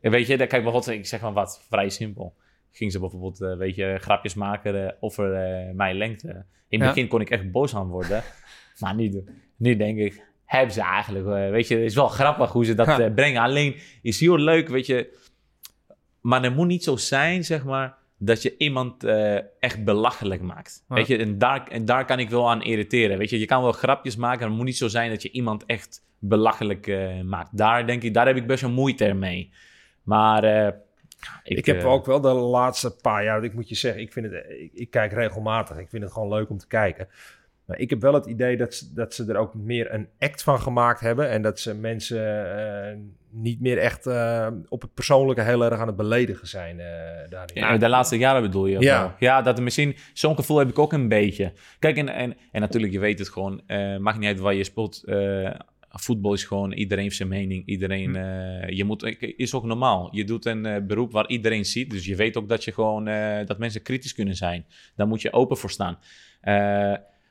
[0.00, 2.34] Weet je, daar kijk bijvoorbeeld, ik zeg maar wat vrij simpel.
[2.72, 6.28] Ging ze bijvoorbeeld, eh, weet je, grapjes maken eh, over eh, mijn lengte.
[6.68, 6.94] In het Ja.
[6.94, 8.22] begin kon ik echt boos aan worden.
[8.80, 9.24] maar nu,
[9.56, 12.74] nu denk ik, hebben ze eigenlijk, eh, weet je, het is wel grappig hoe ze
[12.74, 13.42] dat eh, brengen.
[13.42, 15.18] Alleen is heel leuk, weet je.
[16.20, 20.84] Maar het moet niet zo zijn, zeg maar, dat je iemand eh, echt belachelijk maakt.
[20.88, 20.94] Ja.
[20.94, 23.18] Weet je, en daar, en daar kan ik wel aan irriteren.
[23.18, 25.30] Weet je, je kan wel grapjes maken, maar het moet niet zo zijn dat je
[25.30, 27.56] iemand echt belachelijk eh, maakt.
[27.56, 29.50] Daar denk ik, daar heb ik best wel moeite mee.
[30.02, 30.66] Maar eh,
[31.44, 34.26] ik, Ik, heb ook wel de laatste paar jaar, ik moet je zeggen, ik, vind
[34.26, 35.78] het, ik, ik kijk regelmatig.
[35.78, 37.08] Ik vind het gewoon leuk om te kijken.
[37.70, 40.42] Maar ik heb wel het idee dat ze, dat ze er ook meer een act
[40.42, 41.28] van gemaakt hebben.
[41.28, 42.96] En dat ze mensen eh,
[43.30, 46.86] niet meer echt eh, op het persoonlijke heel erg aan het beledigen zijn eh,
[47.28, 47.62] daarin.
[47.62, 48.80] Ja, de laatste jaren bedoel je?
[48.80, 49.00] Ja.
[49.00, 49.12] wel?
[49.18, 49.96] Ja, dat misschien...
[50.12, 51.52] Zo'n gevoel heb ik ook een beetje.
[51.78, 53.62] Kijk, en, en, en natuurlijk, je weet het gewoon.
[53.98, 54.64] maakt niet uit waar je
[55.04, 55.54] eh,
[55.88, 56.72] voetbal is gewoon...
[56.72, 57.66] Iedereen heeft zijn mening.
[57.66, 58.16] Iedereen...
[58.16, 59.16] eh, je moet...
[59.36, 60.08] Is ook normaal.
[60.12, 61.90] Je doet een beroep waar iedereen ziet.
[61.90, 63.04] Dus je weet ook dat je gewoon...
[63.46, 64.66] dat mensen kritisch kunnen zijn.
[64.96, 65.98] Daar moet je open voor staan.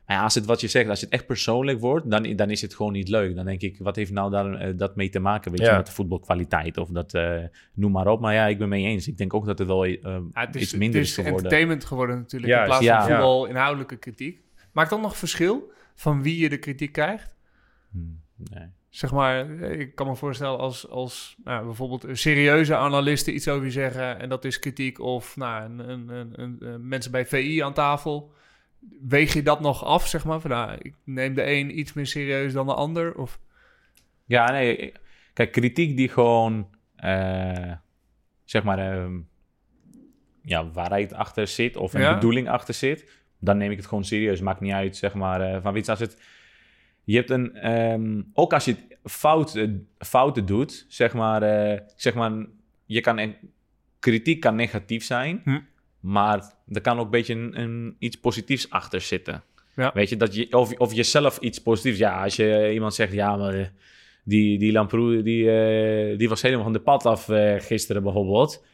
[0.09, 2.61] Maar ja, als het wat je zegt, als het echt persoonlijk wordt, dan, dan is
[2.61, 3.35] het gewoon niet leuk.
[3.35, 5.85] Dan denk ik, wat heeft nou daar eh, dat mee te maken, weet je, met
[5.85, 7.37] de voetbalkwaliteit of dat, eh,
[7.73, 8.19] noem maar op.
[8.21, 9.07] Maar ja, ik ben mee eens.
[9.07, 9.99] Ik denk ook dat het wel Ja,
[10.33, 11.33] het is, iets minder het is is geworden.
[11.35, 12.51] entertainment geworden natuurlijk.
[12.51, 12.99] Juist, in plaats ja.
[12.99, 14.41] van voetbal inhoudelijke kritiek.
[14.71, 17.35] Maakt dan nog verschil van wie je de kritiek krijgt?
[17.91, 18.67] Hmm, nee.
[18.89, 23.71] Zeg maar, ik kan me voorstellen als, als nou, bijvoorbeeld serieuze analisten iets over je
[23.71, 28.31] zeggen en dat is kritiek of nou, een, een- een- mensen bij VI aan tafel.
[29.01, 30.39] Weeg je dat nog af, zeg maar?
[30.39, 33.15] Van, nou, ik neem de een iets meer serieus dan de ander?
[33.15, 33.39] Of,
[34.25, 34.91] Ja, nee.
[35.33, 37.71] Kijk, kritiek die gewoon, eh,
[38.43, 39.19] zeg maar, ehm,
[40.43, 42.13] ja, waarheid achter zit of een Ja.
[42.13, 44.41] bedoeling achter zit, dan neem ik het gewoon serieus.
[44.41, 46.21] Maakt niet uit, zeg maar, eh, van je, als het...
[47.03, 52.31] Je hebt een, ehm, ook als je fouten, fouten doet, zeg maar, eh, zeg maar,
[52.85, 53.35] je kan,
[53.99, 55.59] kritiek kan negatief zijn, Hm.
[55.99, 59.43] Maar er kan ook een beetje een, een, iets positiefs achter zitten.
[59.75, 59.91] Ja.
[59.93, 63.35] Weet je, dat je, of, of jezelf iets positiefs, ja, als je iemand zegt, ja,
[63.35, 63.65] maar eh,
[64.29, 68.65] die, die Lamproe, die, eh, die was helemaal van de pad af eh, gisteren bijvoorbeeld.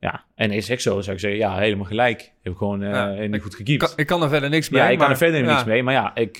[0.00, 2.32] Ja, en is echt zo, zou ik zeggen, ja, helemaal gelijk.
[2.42, 3.82] Heb ik gewoon eh, Ja, niet goed gekiept.
[3.82, 4.82] kan, ik kan er verder niks mee.
[4.82, 5.52] Ja, ik kan er verder ja.
[5.52, 6.36] niks mee, maar ja, ik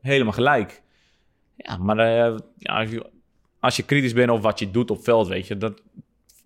[0.00, 0.82] helemaal gelijk.
[1.56, 3.06] Ja, maar ja, als, je,
[3.60, 5.82] als je kritisch bent op wat je doet op veld, weet je, dat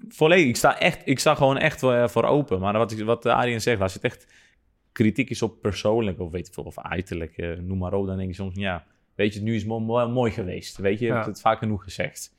[0.09, 0.47] volledig.
[0.49, 2.61] Ik sta echt, ik sta gewoon echt voor, voor open.
[2.61, 4.27] Maar wat, wat Arjen zegt, als het echt
[4.93, 8.17] kritiek is op persoonlijk of weet ik veel, of uiterlijk, eh, noem maar op, dan
[8.17, 8.85] denk je soms, ja,
[9.15, 10.77] weet je, nu is het mo- mo- mooi geweest.
[10.77, 11.17] Weet je, je Ja.
[11.17, 12.35] hebt het vaak genoeg gezegd.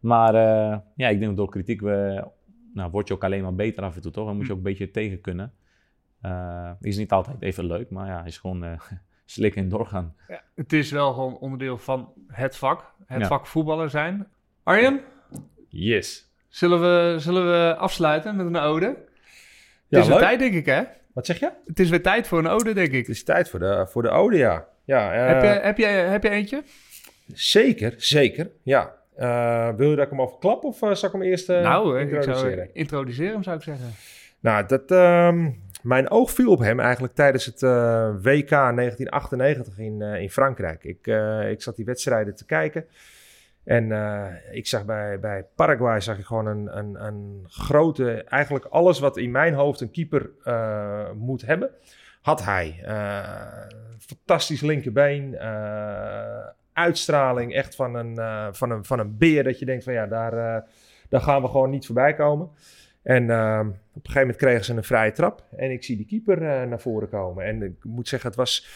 [0.00, 2.24] Maar eh, ja, ik denk dat door kritiek we,
[2.74, 4.26] nou, word je ook alleen maar beter af en toe, toch?
[4.26, 5.52] Dan moet je ook een beetje tegen kunnen.
[6.20, 8.80] Eh, is niet altijd even leuk, maar ja, is gewoon eh,
[9.24, 10.14] slikken en doorgaan.
[10.28, 12.92] Ja, het is wel gewoon onderdeel van het vak.
[13.06, 13.26] Het Ja.
[13.26, 14.26] vak voetballer zijn.
[14.62, 15.00] Arjen,
[15.68, 16.29] Yes.
[16.50, 18.86] Zullen we, zullen we afsluiten met een ode?
[18.86, 18.96] Het
[19.88, 20.82] Ja, is weer tijd, denk ik, hè?
[21.12, 21.50] Wat zeg je?
[21.66, 23.06] Het is weer tijd voor een ode, denk ik.
[23.06, 24.66] Het is tijd voor de, voor de ode, ja.
[24.84, 26.62] ja eh, heb, je, heb, je, heb je eentje?
[27.32, 28.94] Zeker, zeker, ja.
[29.16, 32.00] Eh, wil je dat ik hem al verklap of eh, zal ik hem eerst nou,
[32.00, 32.54] introduceren?
[32.56, 33.86] zou introduceren hem, zou ik zeggen.
[34.40, 35.50] Nou, dat, ehm,
[35.82, 37.60] mijn oog viel op hem eigenlijk tijdens het
[38.22, 40.84] WK 1998 in, in Frankrijk.
[40.84, 41.06] Ik,
[41.50, 42.84] ik zat die wedstrijden te kijken.
[43.64, 48.24] En eh, ik zag bij, bij Paraguay zag ik gewoon een, een, een grote...
[48.24, 51.70] Eigenlijk alles wat in mijn hoofd een keeper eh, moet hebben,
[52.22, 52.80] had hij.
[52.84, 53.66] Eh,
[53.98, 55.38] fantastisch linkerbeen.
[56.72, 58.14] uitstraling echt van een,
[58.54, 59.44] van, een, van een beer.
[59.44, 60.64] Dat je denkt van ja, daar,
[61.08, 62.48] daar gaan we gewoon niet voorbij komen.
[63.02, 65.44] En ehm, op een gegeven moment kregen ze een vrije trap.
[65.56, 67.44] En ik zie die keeper naar voren komen.
[67.44, 68.66] En ik moet zeggen, het was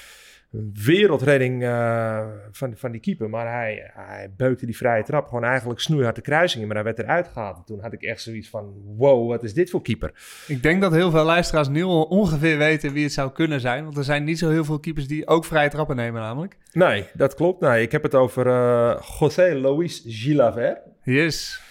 [0.74, 3.30] wereldredding eh, van, van die keeper.
[3.30, 6.66] Maar hij, hij beukte die vrije trap gewoon eigenlijk snoeihard de kruising in.
[6.68, 7.57] Maar hij werd eruit gehaald.
[7.57, 10.12] En toen had ik echt zoiets van, wow, wat is dit voor keeper?
[10.46, 13.84] Ik denk dat heel veel luisteraars nu al ongeveer weten wie het zou kunnen zijn.
[13.84, 16.57] Want er zijn niet zo heel veel keepers die ook vrije trappen nemen namelijk.
[16.72, 17.61] Nee, dat klopt.
[17.61, 20.80] Nee, ik heb het over eh José Luis Gilaver.
[21.02, 21.63] Yes.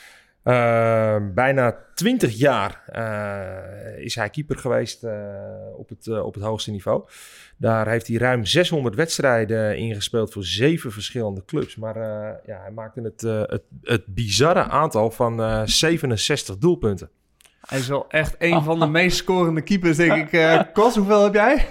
[0.43, 5.11] Uh, bijna 20 jaar uh, is hij keeper geweest uh,
[5.77, 7.03] op, het, uh, op het hoogste niveau.
[7.57, 11.75] Daar heeft hij ruim 600 wedstrijden ingespeeld voor zeven verschillende clubs.
[11.75, 17.09] Maar uh, ja, hij maakte het, uh, het, het bizarre aantal van uh, 67 doelpunten.
[17.61, 20.31] Hij is wel echt een van de meest scorende keepers, denk ik.
[20.31, 21.65] Uh, Kos, hoeveel heb jij?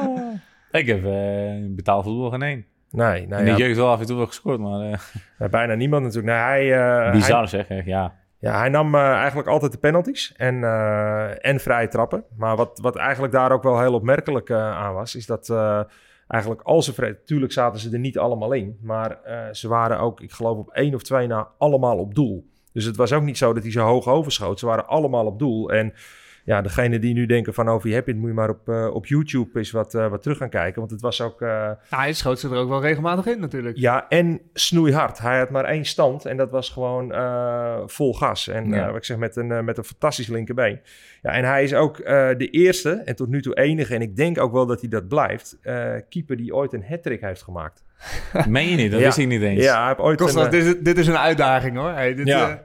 [0.80, 2.66] ik heb uh, betaalvoetbal geen één.
[2.94, 3.38] Nee, nee.
[3.38, 4.80] In de ja, jeugd wel af en toe wel gescoord, maar...
[4.80, 4.94] Uh...
[5.38, 6.32] Ja, bijna niemand natuurlijk.
[6.34, 6.66] Nee, hij,
[7.06, 8.14] uh, Bizar hij, zeg, echt, ja.
[8.38, 10.64] Ja, hij nam uh, eigenlijk altijd de penalties en,
[11.40, 12.24] en vrije trappen.
[12.36, 15.50] Maar wat, wat eigenlijk daar ook wel heel opmerkelijk aan was, is dat
[16.28, 17.22] eigenlijk al ze vrije...
[17.24, 20.70] Tuurlijk zaten ze er niet allemaal in, maar uh, ze waren ook, ik geloof op
[20.70, 22.46] één of twee na, allemaal op doel.
[22.72, 24.58] Dus het was ook niet zo dat hij zo hoog overschoot.
[24.58, 25.70] Ze waren allemaal op doel.
[25.70, 25.92] En
[26.44, 28.68] ja, degene die nu denken van, oh, wie heb je het, moet je maar op,
[28.68, 30.78] uh, op YouTube eens wat, uh, wat terug gaan kijken.
[30.78, 31.40] Want het was ook...
[31.40, 33.76] Uh, ja, hij schoot ze er ook wel regelmatig in natuurlijk.
[33.76, 35.18] Ja, en snoeihard.
[35.18, 38.48] Hij had maar één stand en dat was gewoon uh, vol gas.
[38.48, 38.86] En ja.
[38.86, 40.80] wat ik zeg, met een, met een fantastisch linkerbeen.
[41.22, 41.96] Ja, en hij is ook
[42.36, 45.08] de eerste en tot nu toe enige, en ik denk ook wel dat hij dat
[45.08, 45.58] blijft,
[46.08, 47.84] keeper die ooit een hat-trick heeft gemaakt.
[48.48, 48.90] Meen je niet?
[48.90, 49.06] Dat ja.
[49.06, 49.62] wist ik niet eens.
[49.62, 51.90] Ja, hij heeft ooit Kostas, een, dit, is, dit is een uitdaging hoor.
[51.90, 52.62] Hey, dit, ja.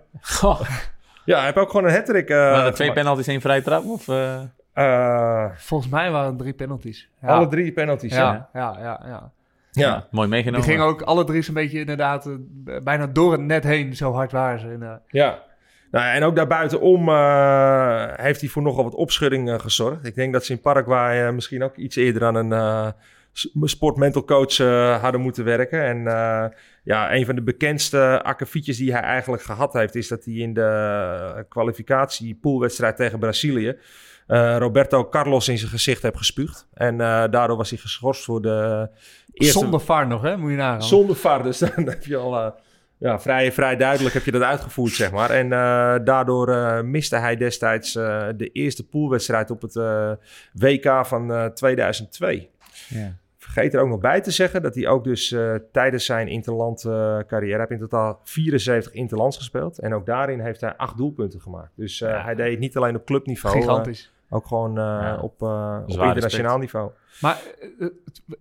[1.29, 2.29] Ja, hij heeft ook gewoon een hat-trick.
[2.29, 3.85] Uh, maar twee penalties, één vrije trap?
[3.85, 4.15] Of, uh...
[4.15, 4.41] uh,
[4.73, 7.09] Eh, Volgens mij waren het drie penalties.
[7.21, 7.27] Ja.
[7.27, 8.13] Alle drie penalties.
[8.15, 8.49] Ja.
[8.53, 9.31] Ja, ja, ja, ja.
[9.71, 10.07] ja.
[10.11, 10.65] Mooi Die meegenomen.
[10.67, 12.33] gingen ook alle drie zo'n beetje inderdaad eh,
[12.83, 13.95] bijna door het net heen.
[13.95, 14.67] Zo hard waren ze.
[14.67, 15.39] En, eh, Ja.
[15.91, 20.05] Nou, en ook daarbuitenom eh heeft hij voor nogal wat opschudding eh, gezorgd.
[20.05, 22.87] Ik denk dat ze in Paraguay eh, misschien ook iets eerder aan een eh
[23.63, 25.83] sportmental coach eh, hadden moeten werken.
[25.83, 26.45] En eh,
[26.83, 29.95] ja, een van de bekendste akkefietjes die hij eigenlijk gehad heeft...
[29.95, 33.77] is dat hij in de kwalificatie poolwedstrijd tegen Brazilië...
[34.27, 36.67] eh, Roberto Carlos in zijn gezicht heeft gespuugd.
[36.73, 38.89] En daardoor was hij geschorst voor de
[39.33, 39.59] eerste...
[39.59, 40.37] Zonder VAR nog, hè?
[40.37, 40.83] Moet je nagaan.
[40.83, 42.53] Zonder VAR, dus dan heb je al
[42.99, 45.29] ja, vrij, vrij duidelijk heb je dat uitgevoerd, zeg maar.
[45.29, 49.73] En eh, daardoor eh, miste hij destijds eh, de eerste poolwedstrijd op het
[50.53, 52.49] WK van eh, 2002.
[52.89, 53.15] Ja.
[53.37, 55.35] Vergeet er ook nog bij te zeggen dat hij ook dus
[55.71, 56.81] tijdens zijn interland
[57.27, 57.57] carrière...
[57.57, 59.79] heeft in totaal 74 interlands gespeeld.
[59.79, 61.71] En ook daarin heeft hij acht doelpunten gemaakt.
[61.75, 62.23] Dus Ja.
[62.23, 64.11] hij deed het niet alleen op clubniveau, Gigantisch.
[64.29, 65.15] ook gewoon Ja.
[65.21, 66.59] op, op internationaal respect.
[66.59, 66.91] niveau.
[67.21, 67.37] Maar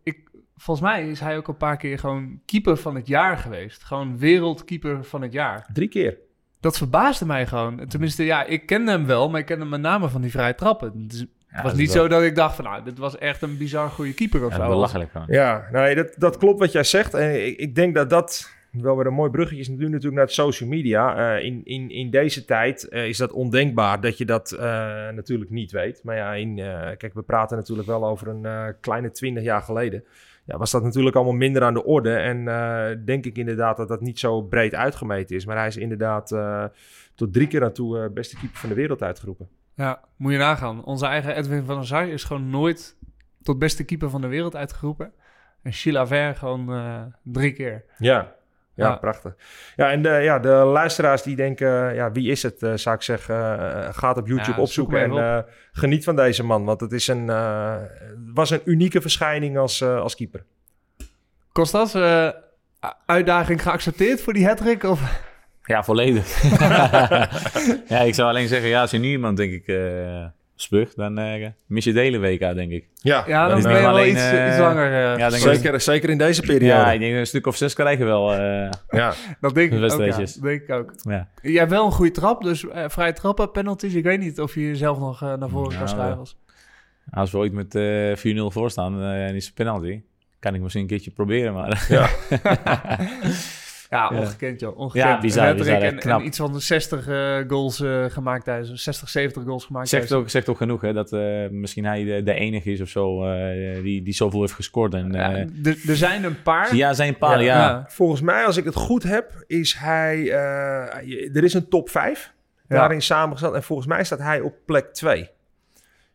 [0.02, 0.18] ik,
[0.58, 3.84] volgens mij is hij ook een paar keer gewoon keeper van het jaar geweest.
[3.84, 5.66] Gewoon wereldkeeper van het jaar.
[5.72, 6.16] Drie keer.
[6.60, 7.86] Dat verbaasde mij gewoon.
[7.88, 10.54] Tenminste, ja, ik kende hem wel, maar ik kende hem met name van die vrije
[10.54, 11.02] trappen.
[11.02, 13.42] Het is- het was niet wel- zo dat ik dacht van, nou, dit was echt
[13.42, 14.68] een bizar goede keeper of Ja, zo.
[14.68, 15.26] belachelijk gewoon.
[15.30, 17.14] Ja, nee, dat, dat klopt wat jij zegt.
[17.14, 20.24] En ik, ik denk dat dat wel weer een mooi bruggetje is nu natuurlijk naar
[20.24, 21.36] het social media.
[21.36, 24.58] Eh, in, in, in deze tijd eh, is dat ondenkbaar dat je dat eh,
[25.08, 26.00] natuurlijk niet weet.
[26.04, 29.62] Maar ja, in, eh, kijk, we praten natuurlijk wel over een eh, kleine twintig jaar
[29.62, 30.04] geleden.
[30.48, 32.14] Ja, was dat natuurlijk allemaal minder aan de orde.
[32.14, 35.46] En eh, denk ik inderdaad dat dat niet zo breed uitgemeten is.
[35.46, 36.64] Maar hij is inderdaad eh,
[37.14, 39.48] tot drie keer aan toe eh, beste keeper van de wereld uitgeroepen.
[39.74, 40.84] Ja, moet je nagaan.
[40.84, 42.96] Onze eigen Edwin van der Sar is gewoon nooit
[43.42, 45.12] tot beste keeper van de wereld uitgeroepen.
[45.62, 46.70] En Sheila Ver gewoon
[47.22, 47.84] drie keer.
[47.98, 48.34] Ja.
[48.78, 48.96] Ja, Ja.
[48.96, 49.34] prachtig.
[49.76, 53.02] Ja, en de, ja, de luisteraars die denken, ja, wie is het, eh, zou ik
[53.02, 55.38] zeggen, eh, gaat op YouTube opzoeken en eh,
[55.72, 56.64] geniet van deze man.
[56.64, 57.74] Want het is een, eh,
[58.34, 60.44] was een unieke verschijning als, eh, als keeper.
[61.52, 62.28] Kostas, eh,
[63.06, 64.82] uitdaging geaccepteerd voor die hattrick?
[64.82, 65.26] Of?
[65.62, 66.42] Ja, volledig.
[67.88, 70.24] ja, ik zou alleen zeggen, ja, als je nu iemand, denk ik, eh
[70.62, 72.86] spuugt, dan eh, mis je de hele WK, denk ik.
[72.94, 74.86] Ja, Ja, Dan dan is ben je wel alleen, iets, eh, iets langer.
[74.86, 76.64] eh, ja, denk ik- zeker, zeker in deze periode.
[76.64, 78.32] Ja, Ja, ik denk een stuk of zes krijgen we wel.
[78.34, 78.70] eh,
[79.40, 79.90] dat denk ik ook.
[80.00, 80.92] Ja, dat denk ik ook.
[81.02, 81.28] ja.
[81.42, 83.94] Jij hebt wel een goede trap, dus eh, vrije trappen, penalties.
[83.94, 86.18] Ik weet niet of je jezelf nog eh, naar voren kan Nou, schuiven.
[86.18, 86.36] als-
[87.10, 90.00] Als we ooit met eh 4-0 voor staan eh, en is het penalty,
[90.38, 91.86] kan ik misschien een keertje proberen, maar...
[91.88, 92.08] Ja,
[93.90, 94.08] Ja.
[94.08, 94.78] ongekend joh.
[94.78, 95.04] Ongekend.
[95.14, 96.20] Ja, bizar, Een bizar, echt en, knap.
[96.20, 100.02] en iets van de 60 eh, goals eh, gemaakt tijdens, 60, 70 goals gemaakt zegt,
[100.06, 100.22] tijdens.
[100.24, 103.24] ook, zegt ook genoeg, hè, dat eh, misschien hij de, de enige is of zo
[103.24, 104.94] eh, die, die zoveel heeft gescoord.
[104.94, 106.74] En, Ja, eh, er- er zijn een paar.
[106.74, 107.58] ja, zijn paar, ja.
[107.58, 107.84] Ja.
[107.88, 112.32] Volgens mij, als ik het goed heb, is hij, eh, er is een top 5
[112.68, 112.76] Ja.
[112.76, 113.54] daarin samengesteld.
[113.54, 115.28] En volgens mij staat hij op plek 2.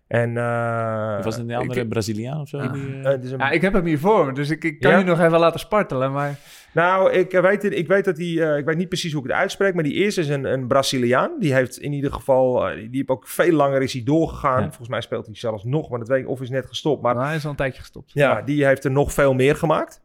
[0.07, 2.57] En, eh, Of was het een ik- andere Braziliaan of zo?
[2.57, 2.67] Ja.
[2.67, 4.97] Die, een ik heb hem hier voor me, dus ik, ik kan Ja?
[4.97, 6.11] je nog even laten spartelen.
[6.11, 6.39] Maar
[6.73, 9.27] Nou, ik eh, weet, ik weet dat hij, eh, ik weet niet precies hoe ik
[9.29, 11.31] het uitspreek, maar die eerste is een, een Braziliaan.
[11.39, 14.61] Die heeft in ieder geval, eh, die heeft ook veel langer is hij doorgegaan.
[14.61, 14.67] Ja.
[14.67, 17.01] Volgens mij speelt hij zelfs nog, maar dat weet ik of is net gestopt.
[17.01, 18.11] Maar nou, hij is al een tijdje gestopt.
[18.13, 20.01] ja, die heeft er nog veel meer gemaakt.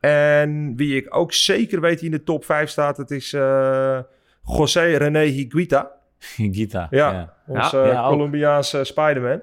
[0.00, 3.98] En wie ik ook zeker weet die in de top 5 staat, het is eh
[4.44, 5.90] José René Higuita.
[6.56, 6.86] Gita.
[6.90, 7.34] Ja, ja.
[7.46, 8.10] onze Ja, eh, ja, ook.
[8.10, 9.40] Colombiaanse Spider-Man.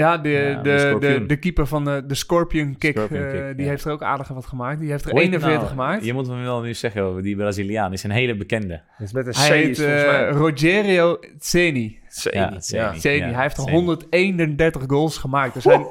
[0.00, 3.56] Ja, de, Ja, de de, de, keeper van de, de Scorpion Kick, Scorpion eh, Kick,
[3.56, 3.70] die ja.
[3.70, 4.80] heeft er ook aardig wat gemaakt.
[4.80, 5.70] Die heeft er Hoe heet 41 nou?
[5.70, 6.04] gemaakt.
[6.04, 7.92] Je moet hem wel nu zeggen over die Braziliaan.
[7.92, 8.80] is een hele bekende.
[9.12, 10.28] Met een C Hij heet is eh, mij.
[10.28, 11.98] Rogerio Ceni.
[12.08, 12.60] Zeni, Ja.
[12.60, 13.16] Ceni.
[13.16, 13.76] Ja, hij heeft er Zeni.
[13.76, 15.54] 131 goals gemaakt.
[15.54, 15.86] Er zijn,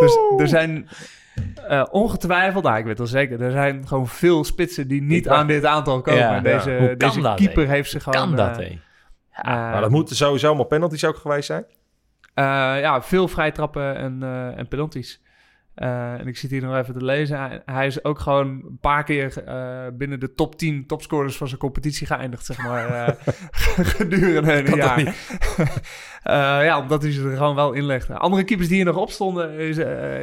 [0.00, 0.88] dus, er zijn
[1.68, 5.32] eh, ongetwijfeld, nou, ik weet wel zeker, er zijn gewoon veel spitsen die niet Ik-
[5.32, 6.42] aan dit aantal komen.
[6.42, 8.26] Deze, deze dat, keeper heeft ze gewoon...
[8.26, 8.78] Kan dat, eh, hé?
[9.50, 11.64] Maar dat moeten sowieso allemaal penalties ook geweest zijn.
[12.34, 12.44] Eh,
[12.80, 15.22] ja, veel vrijtrappen en, eh, en penalties.
[15.74, 17.62] Eh, en ik zit hier nog even te lezen.
[17.64, 19.44] Hij, is ook gewoon een paar keer
[19.94, 23.16] binnen de top 10 topscorers van zijn competitie geëindigd, zeg maar.
[23.96, 25.14] gedurende een jaar.
[26.64, 28.14] Ja, omdat hij ze er gewoon wel inlegde.
[28.14, 29.76] Andere keepers die hier nog op stonden is,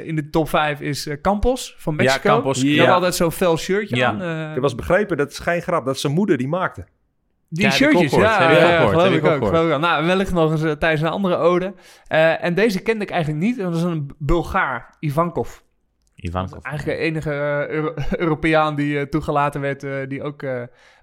[0.06, 2.28] in de top 5 is Campos van Mexico.
[2.28, 2.60] Ja, Campos.
[2.60, 2.84] Die Ja.
[2.86, 4.08] had altijd zo'n fel shirtje Ja.
[4.08, 4.56] aan.
[4.56, 6.86] Ik eens begrepen, dat is geen grap, dat zijn moeder die maakte.
[7.50, 9.80] Die Ja, shirtjes, ja, geloof ik ook geloof ik ook.
[9.80, 11.74] Nou, wellicht nog eens eh, tijdens een andere ode.
[12.08, 13.58] Eh, en deze kende ik eigenlijk niet.
[13.58, 15.58] Dat is een Bulgaar, Ivankov.
[16.16, 16.64] Ivankov.
[16.64, 20.46] Eigenlijk de enige eh, Euro- Europeaan die toegelaten werd, die ook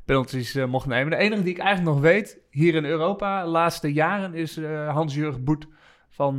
[0.04, 1.10] penalties mocht nemen.
[1.10, 5.44] De enige die ik eigenlijk nog weet, hier in Europa, de laatste jaren, is Hans-Jurgen
[5.44, 5.66] Boet
[6.10, 6.38] van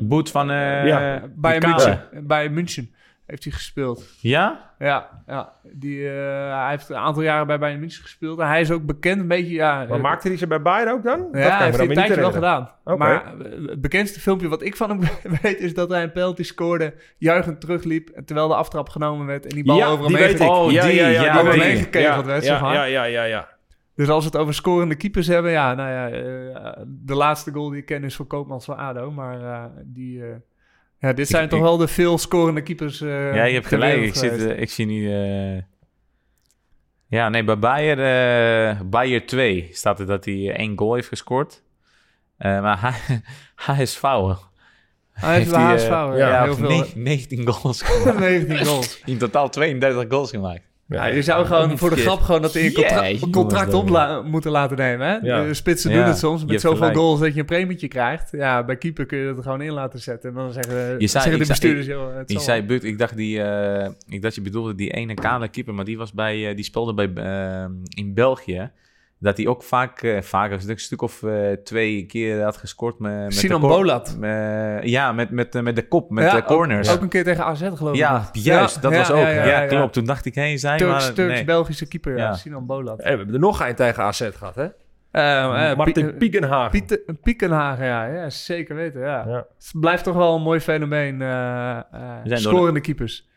[0.00, 0.46] Boet van...
[0.46, 1.58] bij.
[1.60, 2.08] München.
[2.26, 2.94] Bij München.
[3.30, 4.04] Heeft hij gespeeld.
[4.20, 4.72] Ja?
[4.78, 5.52] Ja, ja.
[5.72, 8.38] Die, eh, hij heeft een aantal jaren bij Bayern München gespeeld.
[8.38, 9.54] En hij is ook bekend een beetje...
[9.54, 11.18] Ja, Maar eh, maakte hij ze bij Bayern ook dan?
[11.18, 12.70] ja, dat hij heeft hij een tijdje wel gedaan.
[12.84, 15.00] Maar eh, het bekendste filmpje wat ik van hem
[15.42, 15.60] weet...
[15.60, 18.08] is dat hij een penalty scoorde, juichend terugliep...
[18.08, 20.40] en terwijl de aftrap genomen werd en die bal over hem heen.
[20.48, 21.62] Oh, ja, die, ja, ja, ja, die.
[21.62, 23.48] Gekegeld Ja, werd, ja, ja, ja, ja, ja.
[23.94, 25.50] Dus als we het over scorende keepers hebben...
[25.50, 29.10] ja, nou ja, de laatste goal die ik ken is voor Koopmans van ADO.
[29.10, 30.22] Maar die...
[31.00, 33.66] ja, dit zijn Ik- toch ik- wel de veel scorende keepers eh Ja, je hebt
[33.66, 34.00] gelijk.
[34.02, 35.12] Ik, zit, eh, ik zie nu...
[35.56, 35.62] eh,
[37.06, 41.62] Ja, nee, bij Bayer, Bayer 2 staat er dat hij één goal heeft gescoord.
[42.38, 43.20] Maar hij,
[43.56, 44.38] hij is foul.
[45.12, 46.68] Hij heeft HSV, ja, ja, heel veel.
[46.68, 48.18] ne- 19 goals gemaakt.
[48.18, 49.00] 19 goals.
[49.04, 50.62] In totaal 32 goals gemaakt.
[50.90, 54.22] Ja, je zou gewoon voor de grap gewoon dat in je contra- contract op la-
[54.22, 55.06] moeten laten nemen.
[55.08, 55.14] Hè?
[55.16, 55.44] Ja.
[55.44, 56.96] De spitsen Ja, doen het soms met zoveel gelijk.
[56.96, 58.28] goals dat je een premietje krijgt.
[58.32, 60.28] Ja, bij keeper kun je dat er gewoon in laten zetten.
[60.30, 61.86] En dan zeggen, Je zei- zeggen de ik zei- bestuurders...
[62.26, 62.62] Je zal zei.
[62.62, 65.98] Buck, ik dacht, die, eh, ik dacht je bedoelde die ene kale keeper, maar die,
[65.98, 68.70] was bij, eh, die speelde bij, eh, in België.
[69.22, 72.98] Dat hij ook vaak, eh, vaak een stuk, stuk of eh, twee keer had gescoord
[72.98, 73.60] met, met Sinan.
[73.60, 74.16] Bolat.
[74.20, 76.88] Eh, ja, met, met, eh, met de kop, met Ja, de corners.
[76.88, 77.98] Ook, ook een keer tegen AZ geloof ik.
[77.98, 79.16] ja, juist, dat Ja, was ook.
[79.18, 79.66] ja, Ja, ja, ja.
[79.66, 79.92] klopt.
[79.92, 81.12] Toen dacht ik, hé, zijn Turks, maar...
[81.14, 81.44] Turks nee.
[81.44, 82.32] Belgische keeper, ja.
[82.34, 82.96] Sinan Bolat.
[83.02, 84.66] Hey, we hebben er nog een tegen AZ gehad, hè?
[85.10, 86.70] Eh, eh, Martin Pie- Piekenhagen.
[86.70, 89.00] Pieter- Piekenhagen, ja, ja, zeker weten.
[89.00, 89.24] Ja.
[89.28, 89.46] Ja.
[89.56, 91.22] Het blijft toch wel een mooi fenomeen.
[91.22, 93.28] eh eh, door de- scorende keepers.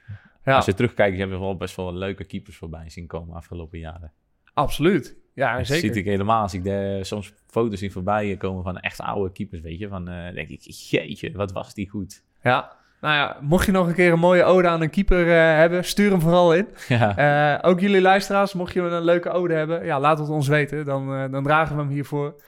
[0.43, 3.79] Ja, Als je terugkijkt, je hebt wel best wel leuke keepers voorbij zien komen afgelopen
[3.79, 4.11] jaren.
[4.53, 5.21] absoluut.
[5.33, 5.81] Ja, Dat zeker.
[5.87, 9.61] ziet ik helemaal als ik de, soms foto's zie voorbij komen van echt oude keepers,
[9.61, 9.87] weet je.
[9.87, 12.23] Van, eh, denk ik, jeetje, wat was die goed.
[12.43, 12.71] Ja,
[13.01, 15.85] nou ja, mocht je nog een keer een mooie ode aan een keeper eh, hebben,
[15.85, 16.67] stuur hem vooral in.
[16.87, 17.17] Ja,
[17.61, 20.85] Eh, ook jullie luisteraars, mocht je een leuke ode hebben, ja, laat het ons weten.
[20.85, 22.41] Dan, dan dragen we hem hiervoor.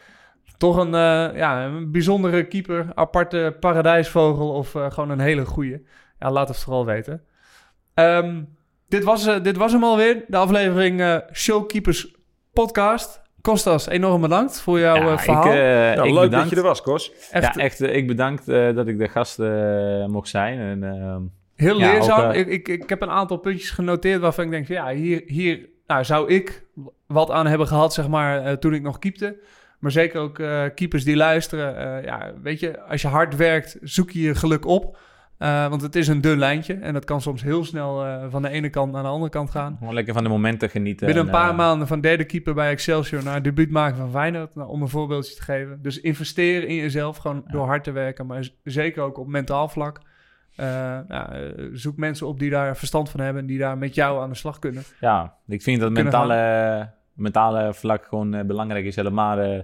[0.58, 0.92] Toch een,
[1.36, 5.86] ja, een bijzondere keeper, aparte paradijsvogel of gewoon een hele goeie.
[6.20, 7.22] Ja, laat het vooral weten.
[7.94, 8.42] Ehm,
[8.88, 12.16] dit, was, eh, dit was hem alweer, de aflevering Showkeepers
[12.56, 13.22] podcast.
[13.42, 15.46] Kostas, enorm bedankt voor jouw Ja, eh, verhaal.
[15.46, 15.58] Ik, eh,
[15.96, 16.32] Nou, ik leuk bedankt.
[16.32, 17.12] dat je er was, Kos.
[17.32, 20.60] Echt Ja, echt, eh, ik bedankt eh, dat ik de gast eh, mocht zijn.
[20.60, 21.22] En, ehm,
[21.56, 22.26] Heel Ja, leerzaam.
[22.30, 24.68] ook, ik, ik, ik heb een aantal puntjes genoteerd waarvan ik denk...
[24.68, 26.66] Ja, hier, hier nou, zou ik
[27.08, 29.38] wat aan hebben gehad, zeg maar, eh, toen ik nog keepte.
[29.80, 31.78] Maar zeker ook eh, keepers die luisteren.
[31.98, 34.98] eh, ja, weet je, als je hard werkt, zoek je je geluk op.
[35.38, 36.74] Eh, want het is een dun lijntje.
[36.74, 39.52] En dat kan soms heel snel eh, van de ene kant naar de andere kant
[39.52, 39.76] gaan.
[39.80, 41.06] gewoon lekker van de momenten genieten.
[41.06, 44.12] Binnen een en, paar eh, maanden van derde keeper bij Excelsior naar debuut maken van
[44.12, 44.56] Feyenoord.
[44.56, 45.82] Nou, om een voorbeeldje te geven.
[45.82, 48.26] Dus investeren in jezelf, gewoon door hard te werken.
[48.26, 50.00] Maar zeker ook op mentaal vlak.
[51.74, 54.36] Zoek mensen op die daar verstand van hebben en die daar met jou aan de
[54.36, 54.84] slag kunnen.
[55.00, 58.96] Ja, ik vind dat mentale, mentale vlak gewoon belangrijk is.
[58.96, 59.64] Helemaal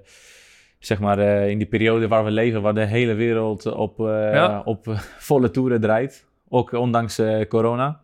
[0.81, 4.05] zeg maar eh, in die periode waar we leven, waar de hele wereld op, eh,
[4.33, 4.61] Ja.
[4.65, 6.27] op eh, volle toeren draait.
[6.49, 7.99] Ook ondanks eh, corona.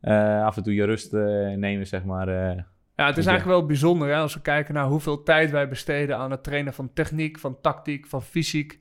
[0.00, 1.20] Eh, af en toe je rust eh,
[1.56, 2.28] nemen, zeg maar.
[2.28, 2.56] eh.
[2.96, 6.16] Ja, het is eigenlijk wel bijzonder hè, als we kijken naar hoeveel tijd wij besteden
[6.16, 8.80] aan het trainen van techniek, van tactiek, van fysiek.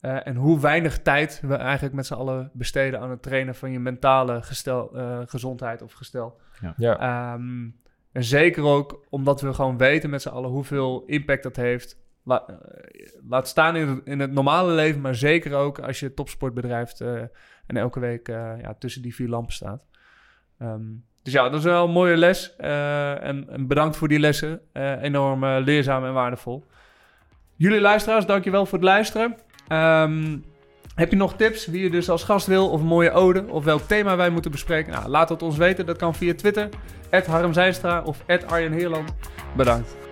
[0.00, 3.70] Eh, en hoe weinig tijd we eigenlijk met z'n allen besteden aan het trainen van
[3.72, 6.40] je mentale gestel, eh, gezondheid of gestel.
[6.76, 6.98] Ja.
[6.98, 7.66] Ehm,
[8.12, 11.98] en zeker ook omdat we gewoon weten met z'n allen hoeveel impact dat heeft.
[12.28, 12.56] Eh,
[13.28, 17.14] laat staan in in het normale leven, maar zeker ook als je topsport bedrijft eh,
[17.66, 19.86] en elke week eh, ja, tussen die vier lampen staat.
[20.58, 20.82] Ehm,
[21.22, 22.56] dus ja, dat is wel een mooie les.
[22.56, 24.60] en, en bedankt voor die lessen.
[25.00, 26.64] Enorm leerzaam en waardevol.
[27.56, 29.36] Jullie luisteraars, dankjewel voor het luisteren.
[29.68, 30.38] Ehm,
[30.94, 33.64] heb je nog tips wie je dus als gast wil of een mooie ode of
[33.64, 34.92] welk thema wij moeten bespreken?
[34.92, 35.86] Nou, laat het ons weten.
[35.86, 36.68] Dat kan via Twitter,
[37.10, 39.14] Harm Zijnstra of Arjen Heerland.
[39.56, 40.07] Bedankt.